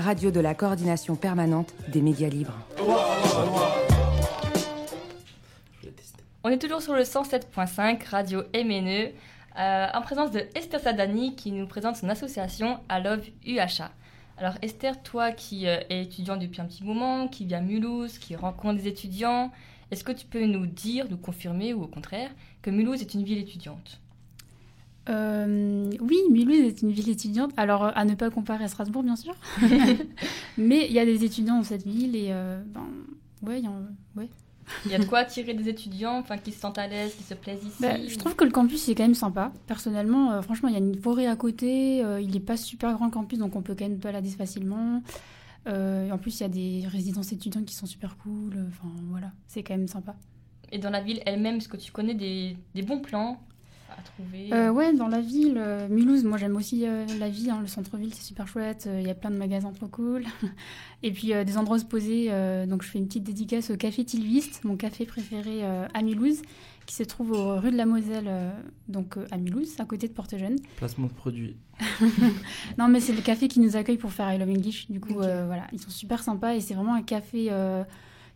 radio 0.00 0.30
de 0.30 0.40
la 0.40 0.54
coordination 0.54 1.16
permanente 1.16 1.74
des 1.88 2.02
médias 2.02 2.28
libres. 2.28 2.56
On 6.42 6.48
est 6.48 6.58
toujours 6.58 6.80
sur 6.80 6.94
le 6.94 7.02
107.5 7.02 8.08
Radio 8.08 8.42
MNE, 8.54 9.12
euh, 9.58 9.86
en 9.92 10.00
présence 10.00 10.30
de 10.30 10.44
Esther 10.54 10.80
Sadani 10.80 11.36
qui 11.36 11.52
nous 11.52 11.66
présente 11.66 11.96
son 11.96 12.08
association 12.08 12.80
I 12.90 13.02
Love 13.02 13.28
UHA. 13.46 13.90
Alors 14.38 14.54
Esther, 14.62 15.02
toi 15.02 15.32
qui 15.32 15.66
euh, 15.66 15.80
es 15.90 16.02
étudiante 16.02 16.40
depuis 16.40 16.62
un 16.62 16.64
petit 16.64 16.82
moment, 16.82 17.28
qui 17.28 17.44
vient 17.44 17.58
à 17.58 17.60
Mulhouse, 17.60 18.18
qui 18.18 18.36
rencontre 18.36 18.80
des 18.80 18.88
étudiants, 18.88 19.50
est-ce 19.90 20.02
que 20.02 20.12
tu 20.12 20.24
peux 20.24 20.46
nous 20.46 20.66
dire, 20.66 21.06
nous 21.10 21.18
confirmer 21.18 21.74
ou 21.74 21.82
au 21.82 21.88
contraire 21.88 22.30
que 22.62 22.70
Mulhouse 22.70 23.02
est 23.02 23.12
une 23.12 23.24
ville 23.24 23.38
étudiante? 23.38 24.00
Euh, 25.10 25.90
oui, 26.00 26.16
Mulhouse 26.30 26.60
est 26.66 26.82
une 26.82 26.90
ville 26.90 27.08
étudiante. 27.08 27.50
Alors, 27.56 27.84
euh, 27.84 27.90
à 27.94 28.04
ne 28.04 28.14
pas 28.14 28.30
comparer 28.30 28.64
à 28.64 28.68
Strasbourg, 28.68 29.02
bien 29.02 29.16
sûr. 29.16 29.34
Mais 30.58 30.86
il 30.86 30.92
y 30.92 30.98
a 30.98 31.04
des 31.04 31.24
étudiants 31.24 31.56
dans 31.58 31.62
cette 31.64 31.86
ville 31.86 32.14
et 32.16 32.28
euh, 32.30 32.60
ben, 32.66 32.86
ouais, 33.42 33.58
il 33.58 33.64
y 33.64 33.68
en- 33.68 33.82
ouais. 34.16 34.28
Il 34.86 34.92
y 34.92 34.94
a 34.94 34.98
de 34.98 35.04
quoi 35.04 35.18
attirer 35.20 35.52
des 35.54 35.68
étudiants 35.68 36.18
enfin, 36.18 36.38
qui 36.38 36.52
se 36.52 36.60
sentent 36.60 36.78
à 36.78 36.86
l'aise, 36.86 37.12
qui 37.16 37.24
se 37.24 37.34
plaisent 37.34 37.64
ici 37.64 37.76
Bah, 37.82 37.96
je 38.06 38.16
trouve 38.16 38.36
que 38.36 38.44
le 38.44 38.52
campus 38.52 38.88
est 38.88 38.94
quand 38.94 39.02
même 39.02 39.14
sympa. 39.14 39.52
Personnellement, 39.66 40.30
euh, 40.30 40.42
franchement, 40.42 40.68
il 40.68 40.72
y 40.72 40.76
a 40.76 40.80
une 40.80 40.94
forêt 40.94 41.26
à 41.26 41.34
côté. 41.34 42.04
euh, 42.04 42.20
il 42.20 42.30
n'est 42.30 42.38
pas 42.40 42.56
super 42.56 42.92
grand 42.94 43.06
le 43.06 43.10
campus, 43.10 43.38
donc 43.40 43.56
on 43.56 43.62
peut 43.62 43.74
quand 43.76 43.88
même 43.88 43.96
balader 43.98 44.28
facilement. 44.30 45.02
Euh, 45.66 46.06
et 46.06 46.12
en 46.12 46.18
plus, 46.18 46.38
il 46.38 46.42
y 46.42 46.46
a 46.46 46.48
des 46.48 46.84
résidences 46.86 47.32
étudiantes 47.32 47.64
qui 47.64 47.74
sont 47.74 47.86
super 47.86 48.16
cool. 48.18 48.64
Enfin, 48.68 48.88
voilà, 49.10 49.32
c'est 49.48 49.64
quand 49.64 49.76
même 49.76 49.88
sympa. 49.88 50.14
Et 50.70 50.78
dans 50.78 50.90
la 50.90 51.00
ville 51.00 51.20
elle-même, 51.26 51.56
est-ce 51.56 51.68
que 51.68 51.76
tu 51.76 51.90
connais 51.90 52.14
des, 52.14 52.56
des 52.76 52.82
bons 52.82 53.00
plans? 53.00 53.40
À 54.00 54.02
trouver 54.02 54.52
Euh, 54.52 54.70
ouais, 54.70 54.92
dans 54.94 55.08
la 55.08 55.20
ville, 55.20 55.54
euh, 55.56 55.88
Mulhouse, 55.88 56.24
moi 56.24 56.38
j'aime 56.38 56.56
aussi 56.56 56.86
euh, 56.86 57.04
la 57.18 57.28
ville, 57.28 57.50
hein, 57.50 57.58
le 57.60 57.66
centre-ville, 57.66 58.12
c'est 58.14 58.24
super 58.24 58.48
chouette. 58.48 58.84
euh, 58.86 59.00
Il 59.00 59.06
y 59.06 59.10
a 59.10 59.14
plein 59.14 59.30
de 59.30 59.36
magasins 59.36 59.72
trop 59.72 59.88
cool. 59.88 60.24
Et 61.02 61.12
puis 61.12 61.32
euh, 61.32 61.44
des 61.44 61.56
endroits 61.56 61.76
où 61.76 61.80
se 61.80 61.84
poser. 61.84 62.26
euh, 62.30 62.66
donc 62.66 62.82
je 62.82 62.88
fais 62.88 62.98
une 62.98 63.06
petite 63.06 63.24
dédicace 63.24 63.70
au 63.70 63.76
Café 63.76 64.04
Tilvist, 64.04 64.64
mon 64.64 64.76
café 64.76 65.04
préféré 65.06 65.64
euh, 65.64 65.86
à 65.94 66.02
Mulhouse, 66.02 66.42
qui 66.86 66.94
se 66.96 67.02
trouve 67.04 67.30
au 67.32 67.56
rue 67.60 67.70
de 67.70 67.76
la 67.76 67.86
Moselle, 67.86 68.24
euh, 68.26 68.50
donc 68.88 69.16
euh, 69.16 69.26
à 69.30 69.36
Mulhouse, 69.38 69.78
à 69.78 69.84
côté 69.84 70.08
de 70.08 70.12
Porte-Jeune. 70.12 70.56
Placement 70.76 71.06
de 71.06 71.12
produit. 71.12 71.56
Non, 72.78 72.88
mais 72.88 73.00
c'est 73.00 73.12
le 73.14 73.22
café 73.22 73.48
qui 73.48 73.60
nous 73.60 73.76
accueille 73.76 73.96
pour 73.96 74.12
faire 74.12 74.32
I 74.32 74.38
Love 74.38 74.50
English. 74.50 74.90
Du 74.90 75.00
coup, 75.00 75.20
euh, 75.20 75.44
voilà, 75.46 75.66
ils 75.72 75.80
sont 75.80 75.90
super 75.90 76.22
sympas 76.22 76.54
et 76.54 76.60
c'est 76.60 76.74
vraiment 76.74 76.94
un 76.94 77.02
café 77.02 77.48
euh, 77.50 77.82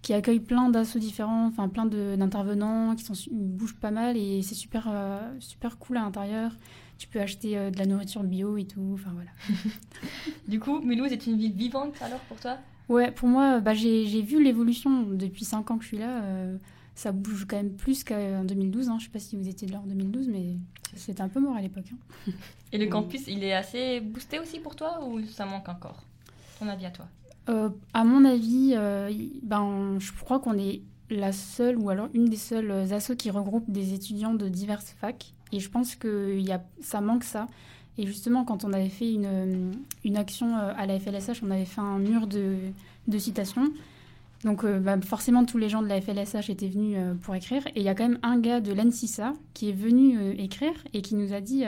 qui 0.04 0.12
accueille 0.12 0.38
plein 0.40 0.68
d'assauts 0.68 0.98
différents, 0.98 1.46
enfin 1.46 1.66
plein 1.70 1.86
d'intervenants 1.86 2.94
qui 2.94 3.04
sont, 3.04 3.14
bougent 3.32 3.76
pas 3.76 3.90
mal 3.90 4.18
et 4.18 4.42
c'est 4.42 4.54
super, 4.54 4.86
euh, 4.90 5.18
super 5.40 5.78
cool 5.78 5.96
à 5.96 6.00
l'intérieur. 6.02 6.52
Tu 6.98 7.08
peux 7.08 7.20
acheter 7.20 7.56
euh, 7.56 7.70
de 7.70 7.78
la 7.78 7.86
nourriture 7.86 8.22
bio 8.22 8.58
et 8.58 8.66
tout. 8.66 8.90
Enfin 8.92 9.10
voilà. 9.14 9.30
Du 10.46 10.60
coup, 10.60 10.80
Mulhouse 10.80 11.10
est 11.10 11.26
une 11.26 11.38
ville 11.38 11.54
vivante 11.54 11.94
alors 12.02 12.20
pour 12.20 12.38
toi? 12.38 12.58
Ouais, 12.90 13.10
pour 13.12 13.28
moi, 13.28 13.60
bah, 13.60 13.72
j'ai 13.72 14.20
vu 14.20 14.44
l'évolution 14.44 15.04
depuis 15.04 15.46
5 15.46 15.70
ans 15.70 15.78
que 15.78 15.84
je 15.84 15.88
suis 15.88 15.98
là. 15.98 16.22
euh, 16.22 16.58
ça 16.94 17.10
bouge 17.10 17.46
quand 17.48 17.56
même 17.56 17.72
plus 17.72 18.04
qu'en 18.04 18.44
2012. 18.44 18.90
Hein. 18.90 18.98
Je 19.00 19.04
sais 19.06 19.10
pas 19.10 19.18
si 19.18 19.36
vous 19.36 19.48
étiez 19.48 19.66
là 19.68 19.80
en 19.82 19.86
2012, 19.86 20.28
mais 20.28 20.56
c'était 20.94 21.22
un 21.22 21.30
peu 21.30 21.40
mort 21.40 21.56
à 21.56 21.62
l'époque. 21.62 21.90
hein. 21.94 22.32
Et 22.72 22.78
le 22.78 22.86
campus, 22.88 23.22
il 23.26 23.42
est 23.42 23.54
assez 23.54 24.00
boosté 24.00 24.38
aussi 24.38 24.60
pour 24.60 24.76
toi 24.76 25.02
ou 25.02 25.22
ça 25.24 25.46
manque 25.46 25.68
encore? 25.70 26.04
Ton 26.58 26.68
avis 26.68 26.84
à 26.84 26.90
toi? 26.90 27.06
Euh, 27.48 27.68
à 27.92 28.04
mon 28.04 28.24
avis, 28.24 28.74
euh, 28.76 29.10
ben, 29.42 29.98
je 29.98 30.12
crois 30.12 30.38
qu'on 30.38 30.58
est 30.58 30.82
la 31.10 31.32
seule 31.32 31.76
ou 31.76 31.90
alors 31.90 32.08
une 32.14 32.24
des 32.24 32.36
seules 32.36 32.92
assos 32.92 33.16
qui 33.16 33.30
regroupe 33.30 33.70
des 33.70 33.92
étudiants 33.92 34.34
de 34.34 34.48
diverses 34.48 34.94
facs. 35.00 35.34
Et 35.52 35.60
je 35.60 35.68
pense 35.70 35.94
que 35.94 36.38
y 36.38 36.52
a, 36.52 36.62
ça 36.80 37.00
manque 37.00 37.24
ça. 37.24 37.46
Et 37.98 38.06
justement, 38.06 38.44
quand 38.44 38.64
on 38.64 38.72
avait 38.72 38.88
fait 38.88 39.12
une, 39.12 39.26
euh, 39.26 39.72
une 40.04 40.16
action 40.16 40.56
euh, 40.56 40.72
à 40.76 40.86
la 40.86 40.98
FLSH, 40.98 41.42
on 41.42 41.50
avait 41.50 41.66
fait 41.66 41.80
un 41.80 41.98
mur 41.98 42.26
de, 42.26 42.56
de 43.06 43.18
citations. 43.18 43.70
Donc 44.44 44.66
bah, 44.66 45.00
forcément, 45.00 45.46
tous 45.46 45.56
les 45.56 45.70
gens 45.70 45.80
de 45.80 45.86
la 45.86 46.02
FLSH 46.02 46.50
étaient 46.50 46.68
venus 46.68 46.98
pour 47.22 47.34
écrire. 47.34 47.66
Et 47.68 47.80
il 47.80 47.82
y 47.82 47.88
a 47.88 47.94
quand 47.94 48.06
même 48.06 48.18
un 48.22 48.38
gars 48.38 48.60
de 48.60 48.74
l'ANSISA 48.74 49.32
qui 49.54 49.70
est 49.70 49.72
venu 49.72 50.32
écrire 50.32 50.74
et 50.92 51.00
qui 51.00 51.14
nous 51.14 51.32
a 51.32 51.40
dit 51.40 51.64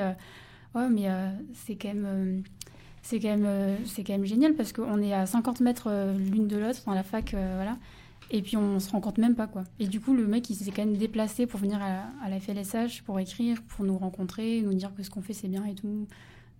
Ouais, 0.75 0.91
mais 0.91 1.09
c'est 1.55 1.77
quand 1.77 1.95
même... 1.95 2.43
c'est 3.07 3.21
quand, 3.21 3.29
même, 3.29 3.47
euh, 3.47 3.77
c'est 3.87 4.05
quand 4.05 4.13
même 4.13 4.25
génial 4.25 4.55
parce 4.55 4.73
qu'on 4.73 5.01
est 5.01 5.13
à 5.13 5.27
50 5.27 5.61
mètres 5.61 5.89
euh, 5.89 6.17
l'une 6.17 6.49
de 6.49 6.57
l'autre 6.57 6.83
dans 6.87 6.95
la 6.95 7.03
fac, 7.03 7.35
euh, 7.35 7.53
voilà. 7.55 7.77
Et 8.31 8.43
puis 8.43 8.57
on 8.57 8.81
se 8.81 8.91
rencontre 8.91 9.21
même 9.21 9.37
pas, 9.37 9.47
quoi. 9.47 9.63
Et 9.79 9.87
du 9.87 10.01
coup, 10.01 10.15
le 10.15 10.27
mec, 10.27 10.51
il 10.51 10.57
s'est 10.57 10.71
quand 10.73 10.85
même 10.85 10.97
déplacé 10.97 11.47
pour 11.47 11.61
venir 11.61 11.81
à, 11.81 12.05
à 12.25 12.29
la 12.29 12.41
FLSH, 12.41 13.03
pour 13.03 13.21
écrire, 13.21 13.63
pour 13.63 13.85
nous 13.85 13.97
rencontrer, 13.97 14.61
nous 14.63 14.75
dire 14.75 14.93
que 14.95 15.03
ce 15.03 15.11
qu'on 15.11 15.23
fait, 15.23 15.33
c'est 15.33 15.49
bien 15.49 15.65
et 15.65 15.75
tout. 15.75 16.07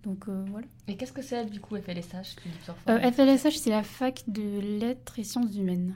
Donc 0.03 0.29
euh, 0.29 0.45
voilà. 0.51 0.67
Et 0.87 0.95
qu'est-ce 0.95 1.11
que 1.11 1.21
c'est 1.21 1.45
du 1.45 1.59
coup 1.59 1.75
FLSH 1.75 2.37
Euh, 2.87 3.11
FLSH, 3.11 3.57
c'est 3.57 3.69
la 3.69 3.83
fac 3.83 4.23
de 4.27 4.59
lettres 4.79 5.19
et 5.19 5.23
sciences 5.23 5.55
humaines. 5.55 5.95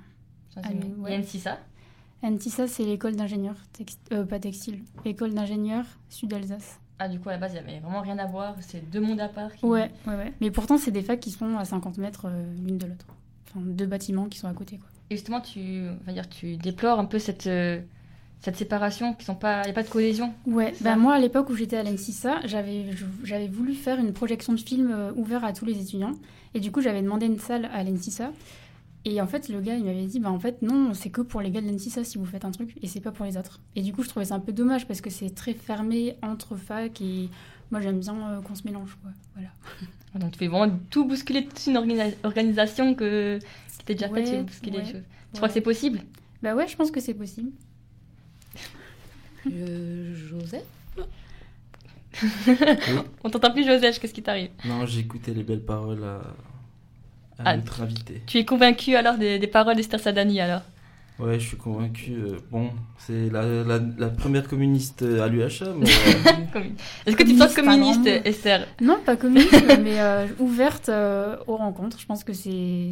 Ça, 0.53 0.61
ah, 0.65 0.69
ouais. 0.99 1.13
Et 1.13 1.17
NCSA 1.17 1.57
NTISA, 2.23 2.67
c'est 2.67 2.83
l'école 2.83 3.15
d'ingénieurs, 3.15 3.55
euh, 4.11 4.25
pas 4.25 4.39
textile, 4.39 4.83
école 5.05 5.33
d'ingénieurs 5.33 5.85
Sud-Alsace. 6.09 6.79
Ah, 7.03 7.07
du 7.07 7.19
coup, 7.19 7.29
à 7.29 7.31
la 7.31 7.37
base, 7.39 7.51
il 7.53 7.63
n'y 7.63 7.69
avait 7.71 7.79
vraiment 7.79 8.01
rien 8.01 8.19
à 8.19 8.27
voir. 8.27 8.55
C'est 8.59 8.87
deux 8.91 8.99
mondes 8.99 9.19
à 9.19 9.27
part. 9.27 9.55
qui- 9.55 9.65
Ouais, 9.65 9.89
ouais, 10.05 10.15
ouais. 10.15 10.33
Mais 10.39 10.51
pourtant, 10.51 10.77
c'est 10.77 10.91
des 10.91 11.01
facs 11.01 11.19
qui 11.19 11.31
sont 11.31 11.57
à 11.57 11.65
50 11.65 11.97
mètres 11.97 12.25
euh, 12.27 12.43
l'une 12.63 12.77
de 12.77 12.85
l'autre. 12.85 13.05
Enfin, 13.49 13.65
deux 13.65 13.87
bâtiments 13.87 14.25
qui 14.27 14.37
sont 14.37 14.47
à 14.47 14.53
côté, 14.53 14.77
quoi. 14.77 14.87
Et 15.09 15.15
justement, 15.15 15.41
tu, 15.41 15.81
va 16.05 16.13
dire, 16.13 16.29
tu 16.29 16.57
déplores 16.57 16.99
un 16.99 17.05
peu 17.05 17.17
cette, 17.17 17.47
euh, 17.47 17.81
cette 18.39 18.55
séparation, 18.55 19.13
qui 19.15 19.25
sont 19.25 19.33
pas, 19.35 19.61
il 19.63 19.65
n'y 19.65 19.71
a 19.71 19.73
pas 19.73 19.81
de 19.83 19.89
cohésion. 19.89 20.31
Ouais, 20.45 20.73
bah 20.81 20.95
moi 20.95 21.15
à 21.15 21.19
l'époque 21.19 21.49
où 21.49 21.55
j'étais 21.55 21.75
à 21.77 21.83
l'ENSISA, 21.83 22.39
j'avais 22.45 23.47
voulu 23.47 23.73
faire 23.73 23.99
une 23.99 24.13
projection 24.13 24.53
de 24.53 24.59
film 24.59 24.91
euh, 24.91 25.11
ouvert 25.15 25.43
à 25.43 25.53
tous 25.53 25.65
les 25.65 25.79
étudiants. 25.81 26.13
Et 26.53 26.59
du 26.59 26.71
coup, 26.71 26.81
j'avais 26.81 27.01
demandé 27.01 27.25
une 27.25 27.39
salle 27.39 27.69
à 27.73 27.83
l'ENSISA. 27.83 28.31
Et 29.03 29.19
en 29.19 29.25
fait, 29.27 29.49
le 29.49 29.61
gars, 29.61 29.75
il 29.75 29.83
m'avait 29.83 30.05
dit, 30.05 30.19
bah 30.19 30.29
en 30.29 30.39
fait, 30.39 30.61
non, 30.61 30.93
c'est 30.93 31.09
que 31.09 31.21
pour 31.21 31.41
les 31.41 31.49
gars 31.49 31.61
de 31.61 31.67
l'ENSISA 31.67 32.03
si 32.03 32.17
vous 32.19 32.25
faites 32.25 32.45
un 32.45 32.51
truc, 32.51 32.75
et 32.83 32.87
c'est 32.87 32.99
pas 33.01 33.11
pour 33.11 33.25
les 33.25 33.35
autres. 33.35 33.59
Et 33.75 33.81
du 33.81 33.93
coup, 33.93 34.03
je 34.03 34.09
trouvais 34.09 34.25
ça 34.25 34.35
un 34.35 34.39
peu 34.39 34.51
dommage 34.53 34.85
parce 34.87 35.01
que 35.01 35.09
c'est 35.09 35.33
très 35.33 35.53
fermé 35.55 36.15
entre 36.21 36.55
fac 36.55 37.01
et 37.01 37.27
moi, 37.71 37.81
j'aime 37.81 37.99
bien 37.99 38.15
euh, 38.29 38.41
qu'on 38.41 38.53
se 38.53 38.63
mélange, 38.65 38.95
quoi. 39.01 39.11
Voilà. 39.33 39.49
Donc, 40.19 40.31
tu 40.33 40.39
fais 40.39 40.47
vraiment 40.47 40.77
tout 40.89 41.05
bousculer 41.05 41.45
toute 41.45 41.65
une 41.65 41.77
organisa- 41.77 42.13
organisation 42.23 42.93
que, 42.95 43.39
qui 43.79 43.85
t'est 43.85 43.95
déjà 43.95 44.09
faite, 44.09 44.25
tu 44.25 44.31
Ouais, 44.31 44.37
fais 44.37 44.43
bousculer 44.43 44.77
ouais, 44.77 44.83
les 44.83 44.91
choses. 44.91 45.01
Tu 45.01 45.07
ouais. 45.33 45.37
crois 45.37 45.47
que 45.47 45.53
c'est 45.55 45.61
possible? 45.61 46.01
Bah 46.43 46.53
ouais, 46.53 46.67
je 46.67 46.75
pense 46.75 46.91
que 46.91 46.99
c'est 46.99 47.13
possible. 47.13 47.51
Euh, 49.51 50.13
Joseph? 50.15 50.63
On 53.23 53.29
t'entend 53.29 53.51
plus, 53.51 53.65
Joseph, 53.65 53.99
qu'est-ce 53.99 54.13
qui 54.13 54.21
t'arrive? 54.21 54.49
Non, 54.65 54.85
j'ai 54.85 54.99
écouté 54.99 55.33
les 55.33 55.43
belles 55.43 55.63
paroles 55.65 56.03
à, 56.03 56.21
à 57.45 57.51
Ah. 57.51 57.57
notre 57.57 57.81
invité. 57.81 58.21
Tu 58.27 58.37
es 58.37 58.45
convaincu 58.45 58.95
alors 58.95 59.17
des, 59.17 59.39
des 59.39 59.47
paroles 59.47 59.75
d'Esther 59.75 59.99
Sadani 59.99 60.39
alors? 60.41 60.61
Ouais, 61.19 61.39
je 61.39 61.47
suis 61.49 61.57
convaincu. 61.57 62.13
euh, 62.13 62.39
bon, 62.49 62.71
c'est 62.97 63.29
la, 63.29 63.43
la, 63.63 63.79
la 63.97 64.09
première 64.09 64.47
communiste 64.47 65.03
à 65.03 65.27
l'UHA, 65.27 65.73
mais 65.77 65.85
euh, 66.55 66.61
Est-ce 67.05 67.15
que 67.15 67.21
tu 67.23 67.33
te 67.35 67.37
sens 67.37 67.53
Communiste. 67.53 68.07
Esther? 68.25 68.65
Non, 68.81 68.97
pas 69.05 69.15
communiste, 69.15 69.53
mais 69.83 69.99
euh, 69.99 70.25
ouverte 70.39 70.89
euh, 70.89 71.35
aux 71.45 71.57
rencontres. 71.57 71.99
Je 71.99 72.07
pense 72.07 72.23
que 72.23 72.33
c'est, 72.33 72.89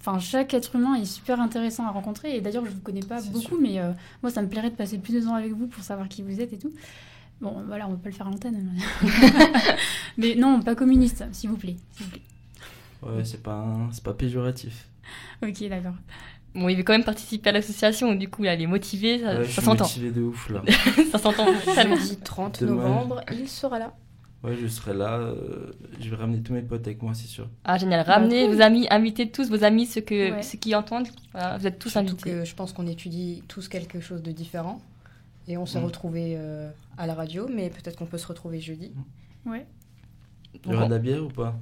enfin, 0.00 0.18
chaque 0.18 0.52
être 0.52 0.76
humain 0.76 0.96
est 0.96 1.06
super 1.06 1.40
intéressant 1.40 1.86
à 1.86 1.90
rencontrer. 1.92 2.36
Et 2.36 2.42
d'ailleurs, 2.42 2.66
je 2.66 2.70
vous 2.72 2.80
connais 2.80 3.00
pas 3.00 3.22
beaucoup, 3.22 3.40
sûr. 3.40 3.58
mais 3.60 3.78
euh, 3.80 3.92
moi, 4.22 4.30
ça 4.30 4.42
me 4.42 4.48
plairait 4.48 4.70
de 4.70 4.76
passer 4.76 4.98
plus 4.98 5.14
de 5.14 5.20
temps 5.20 5.34
avec 5.34 5.52
vous 5.52 5.66
pour 5.66 5.82
savoir 5.82 6.08
qui 6.08 6.20
vous 6.22 6.38
êtes 6.40 6.52
et 6.52 6.58
tout. 6.58 6.72
Bon, 7.40 7.62
voilà, 7.66 7.86
on 7.86 7.92
va 7.92 7.96
pas 7.96 8.10
le 8.10 8.14
faire 8.14 8.26
à 8.26 8.30
l'antenne. 8.30 8.70
mais 10.18 10.34
non, 10.38 10.60
pas 10.60 10.74
communiste, 10.74 11.24
s'il 11.32 11.48
vous 11.48 11.56
plaît. 11.56 11.76
s'il 11.92 12.04
vous 12.04 12.10
plaît. 12.12 12.22
Ouais, 13.02 13.24
c'est 13.24 13.42
pas, 13.42 13.54
un- 13.54 13.90
c'est 13.92 14.02
pas 14.04 14.14
péjoratif. 14.14 14.88
Ok, 15.42 15.62
d'accord. 15.68 15.94
Bon, 16.54 16.68
il 16.68 16.76
veut 16.76 16.82
quand 16.82 16.94
même 16.94 17.04
participer 17.04 17.50
à 17.50 17.52
l'association, 17.52 18.14
du 18.14 18.28
coup, 18.30 18.44
elle 18.44 18.62
est 18.62 18.66
motivée, 18.66 19.18
ça, 19.20 19.26
Ouais, 19.38 19.44
je 19.44 19.50
ça 19.50 19.52
suis 19.52 19.62
s'entend. 19.62 19.84
motivé 19.84 20.10
de 20.10 20.22
ouf 20.22 20.48
là. 20.50 20.62
ça 21.12 21.18
s'entend. 21.18 21.46
Jeudi 21.64 22.16
30 22.18 22.60
Demain. 22.62 22.74
novembre, 22.74 23.20
il 23.32 23.48
sera 23.48 23.78
là. 23.78 23.94
Ouais, 24.42 24.54
je 24.60 24.66
serai 24.66 24.94
là. 24.94 25.14
euh, 25.18 25.72
je 26.00 26.08
vais 26.08 26.16
ramener 26.16 26.40
tous 26.42 26.52
mes 26.52 26.62
potes 26.62 26.86
avec 26.86 27.02
moi, 27.02 27.12
c'est 27.14 27.26
sûr. 27.26 27.48
Ah, 27.64 27.78
génial. 27.78 28.00
Ramenez 28.06 28.46
Bah, 28.48 28.54
vos 28.54 28.60
amis, 28.62 28.86
invitez 28.90 29.30
tous 29.30 29.48
vos 29.50 29.64
amis, 29.64 29.86
ceux, 29.86 30.00
que, 30.02 30.32
Ouais. 30.32 30.42
ceux 30.42 30.58
qui 30.58 30.74
entendent. 30.74 31.08
Voilà, 31.32 31.58
vous 31.58 31.66
êtes 31.66 31.78
tous 31.78 31.90
Surtout 31.90 32.08
invités. 32.10 32.30
que 32.30 32.44
je 32.44 32.54
pense 32.54 32.72
qu'on 32.72 32.86
étudie 32.86 33.42
tous 33.48 33.68
quelque 33.68 34.00
chose 34.00 34.22
de 34.22 34.32
différent. 34.32 34.80
Et 35.48 35.56
on 35.56 35.66
s'est 35.66 35.80
Mm. 35.80 35.84
retrouvés 35.84 36.34
euh, 36.38 36.70
à 36.98 37.06
la 37.06 37.14
radio, 37.14 37.48
mais 37.52 37.70
peut-être 37.70 37.96
qu'on 37.96 38.06
peut 38.06 38.18
se 38.18 38.26
retrouver 38.26 38.60
jeudi. 38.60 38.92
Ouais. 39.46 39.66
Il 40.64 40.70
y 40.72 40.74
aura 40.74 40.86
de 40.86 40.90
la 40.90 40.98
bière 40.98 41.22
ou 41.24 41.28
pas? 41.28 41.54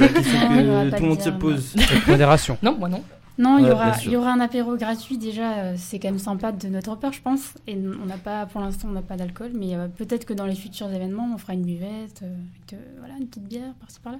La 0.00 0.08
question 0.08 0.50
Non, 0.50 0.60
il 0.60 0.66
y 0.66 0.70
aura 0.70 0.84
que 0.84 0.90
pas 0.90 0.96
tout 0.96 1.02
de 1.02 1.08
le 1.08 1.08
monde 1.14 1.22
se 1.22 1.30
pose. 1.30 1.74
Avec 1.90 2.06
modération. 2.06 2.58
Non, 2.62 2.76
moi 2.78 2.88
non. 2.88 3.02
Non, 3.38 3.58
il 3.58 3.62
y 3.62 3.64
Ouais, 3.66 3.72
aura, 3.72 3.90
bien 3.90 3.98
sûr. 3.98 4.10
il 4.10 4.14
y 4.14 4.16
aura 4.16 4.32
un 4.32 4.40
apéro 4.40 4.76
gratuit 4.76 5.18
déjà. 5.18 5.52
euh, 5.58 5.74
C'est 5.76 5.98
quand 5.98 6.08
même 6.08 6.18
sympa 6.18 6.52
de 6.52 6.68
notre 6.68 6.94
part, 6.96 7.12
je 7.12 7.20
pense. 7.20 7.52
Et 7.66 7.76
on 8.02 8.06
n'a 8.06 8.16
pas, 8.16 8.46
pour 8.46 8.62
l'instant, 8.62 8.88
on 8.90 8.92
n'a 8.92 9.02
pas 9.02 9.16
d'alcool, 9.16 9.50
mais 9.54 9.74
euh, 9.74 9.88
peut-être 9.88 10.24
que 10.24 10.32
dans 10.32 10.46
les 10.46 10.54
futurs 10.54 10.90
événements, 10.90 11.28
on 11.34 11.36
fera 11.38 11.52
une 11.52 11.64
buvette, 11.64 12.22
euh, 12.22 12.26
avec, 12.26 12.72
euh, 12.72 12.76
voilà, 12.98 13.14
une 13.20 13.26
petite 13.26 13.44
bière 13.46 13.74
par-ci 13.80 14.00
par-là. 14.00 14.18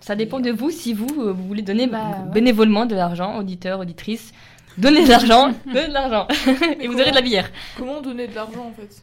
Ça 0.00 0.14
dépend 0.14 0.40
de 0.40 0.50
vous 0.50 0.70
si 0.70 0.92
vous, 0.92 1.08
euh, 1.18 1.32
vous 1.32 1.46
voulez 1.46 1.62
donner 1.62 1.86
Bah, 1.86 1.98
ouais. 1.98 2.32
bénévolement 2.32 2.84
de 2.86 2.94
l'argent, 2.94 3.38
auditeurs, 3.38 3.80
auditrices. 3.80 4.32
Donnez 4.78 5.04
de 5.04 5.08
l'argent, 5.08 5.52
donnez 5.66 5.88
de 5.88 5.92
l'argent. 5.94 6.26
Et 6.80 6.86
vous 6.86 6.94
aurez 7.00 7.10
de 7.10 7.14
la 7.16 7.22
bière. 7.22 7.50
Comment 7.78 8.00
donner 8.02 8.28
de 8.28 8.34
l'argent 8.34 8.66
en 8.66 8.72
fait? 8.72 9.02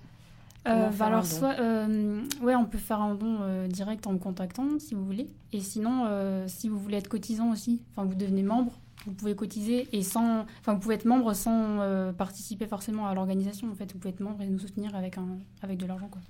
Euh, 0.68 0.90
bah 0.90 1.06
alors 1.06 1.26
soit, 1.26 1.60
euh, 1.60 2.22
ouais, 2.42 2.56
on 2.56 2.66
peut 2.66 2.78
faire 2.78 3.02
un 3.02 3.16
don 3.16 3.38
euh, 3.42 3.68
direct 3.68 4.06
en 4.08 4.14
me 4.14 4.18
contactant 4.18 4.66
si 4.80 4.96
vous 4.96 5.06
voulez. 5.06 5.28
Et 5.54 5.62
sinon, 5.62 6.06
euh, 6.06 6.46
si 6.48 6.68
vous 6.70 6.78
voulez 6.78 6.98
être 6.98 7.08
cotisant 7.08 7.52
aussi, 7.52 7.82
enfin 7.96 8.08
vous 8.08 8.16
devenez 8.16 8.44
membre, 8.44 8.74
vous 9.06 9.14
pouvez 9.14 9.36
cotiser 9.36 9.88
et 9.94 10.04
sans, 10.04 10.46
enfin 10.60 10.74
vous 10.74 10.80
pouvez 10.80 10.96
être 10.96 11.06
membre 11.06 11.34
sans 11.34 11.80
euh, 11.80 12.12
participer 12.12 12.68
forcément 12.68 13.08
à 13.08 13.14
l'organisation. 13.14 13.70
En 13.72 13.76
fait, 13.76 13.92
vous 13.94 14.00
pouvez 14.00 14.14
être 14.14 14.20
membre 14.20 14.42
et 14.42 14.48
nous 14.48 14.60
soutenir 14.60 14.96
avec 14.96 15.18
un, 15.18 15.38
avec 15.62 15.78
de 15.78 15.86
l'argent 15.86 16.10
quoi. 16.10 16.22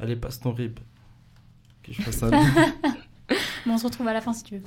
Allez, 0.00 0.16
passe 0.16 0.40
ton 0.40 0.52
rib. 0.52 0.78
Que 1.82 1.92
je 1.92 2.02
fasse 2.02 2.22
un. 2.22 2.30
Bon, 3.66 3.72
on 3.74 3.78
se 3.78 3.86
retrouve 3.86 4.06
à 4.06 4.12
la 4.12 4.20
fin 4.20 4.32
si 4.32 4.44
tu 4.44 4.58
veux. 4.58 4.62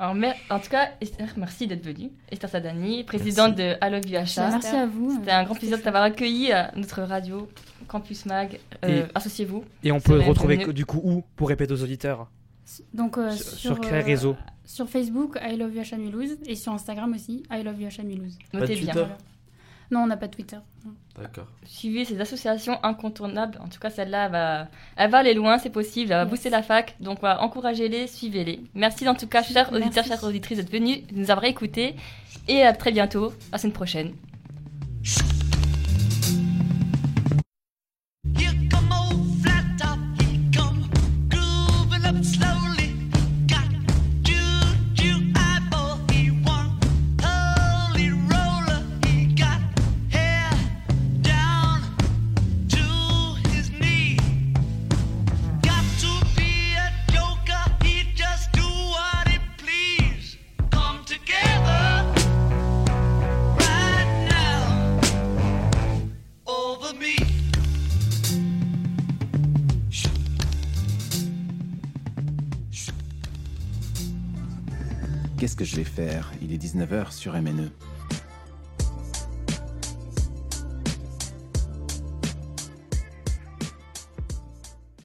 Alors, 0.00 0.14
mer- 0.14 0.34
en 0.48 0.58
tout 0.58 0.70
cas, 0.70 0.88
Esther, 1.02 1.28
merci 1.36 1.66
d'être 1.66 1.84
venue. 1.84 2.10
Esther 2.32 2.48
Sadani, 2.48 3.04
présidente 3.04 3.54
de 3.54 3.74
I 3.82 3.90
Love 3.90 4.06
You 4.06 4.12
Bah, 4.12 4.42
HA. 4.46 4.50
merci 4.50 4.66
à 4.74 4.86
vous. 4.86 5.14
C'était 5.18 5.30
un 5.30 5.44
grand 5.44 5.54
plaisir 5.54 5.76
de 5.76 5.82
t'avoir 5.82 6.04
accueilli 6.04 6.52
à 6.52 6.72
notre 6.74 7.02
radio 7.02 7.46
Campus 7.86 8.24
Mag. 8.24 8.58
Euh, 8.82 9.04
Et- 9.06 9.10
Associez-vous. 9.14 9.62
Et 9.84 9.92
on 9.92 10.00
peut 10.00 10.18
retrouver 10.20 10.56
du 10.72 10.86
coup 10.86 11.02
où 11.04 11.22
pour 11.36 11.48
répéter 11.50 11.74
aux 11.74 11.82
auditeurs? 11.82 12.28
Donc, 12.94 13.18
euh, 13.18 13.30
Sur- 13.32 13.58
sur, 13.74 13.80
quel 13.80 13.94
euh, 13.94 14.02
réseau? 14.02 14.36
Sur 14.64 14.88
Facebook, 14.88 15.38
I 15.42 15.56
Love 15.56 15.74
You 15.74 15.82
HA 15.82 15.98
Mulhouse. 15.98 16.38
Et 16.46 16.54
sur 16.54 16.72
Instagram 16.72 17.12
aussi, 17.12 17.42
I 17.52 17.62
Love 17.62 17.80
You 17.82 17.88
HA 17.88 18.02
Mulhouse. 18.02 18.38
Notez 18.54 18.76
bien. 18.76 18.94
Non, 19.90 20.00
on 20.00 20.06
n'a 20.06 20.16
pas 20.16 20.28
Twitter. 20.28 20.56
D'accord. 21.18 21.46
Suivez 21.66 22.04
ces 22.04 22.20
associations 22.20 22.78
incontournables. 22.84 23.58
En 23.60 23.68
tout 23.68 23.80
cas, 23.80 23.90
celle-là, 23.90 24.26
elle 24.26 24.32
va, 24.32 24.68
elle 24.96 25.10
va 25.10 25.18
aller 25.18 25.34
loin, 25.34 25.58
c'est 25.58 25.68
possible. 25.70 26.12
Elle 26.12 26.18
va 26.18 26.22
Yes. 26.22 26.30
booster 26.30 26.50
la 26.50 26.62
fac. 26.62 26.94
Donc, 27.00 27.18
voilà, 27.20 27.42
encouragez-les, 27.42 28.06
suivez-les. 28.06 28.60
Merci 28.74 29.08
en 29.08 29.14
tout 29.14 29.26
cas, 29.26 29.42
chers 29.42 29.70
Merci. 29.72 29.74
auditeurs, 29.86 30.04
chères 30.04 30.24
auditrices, 30.24 30.58
d'être 30.58 30.70
venus, 30.72 31.06
de 31.08 31.18
nous 31.18 31.30
avoir 31.30 31.44
écoutés. 31.44 31.96
Et 32.48 32.62
à 32.62 32.72
très 32.72 32.92
bientôt, 32.92 33.26
à 33.50 33.52
la 33.52 33.58
semaine 33.58 33.72
prochaine. 33.74 34.12
Il 76.50 76.56
est 76.56 76.58
19h 76.58 77.12
sur 77.12 77.40
MNE. 77.40 77.70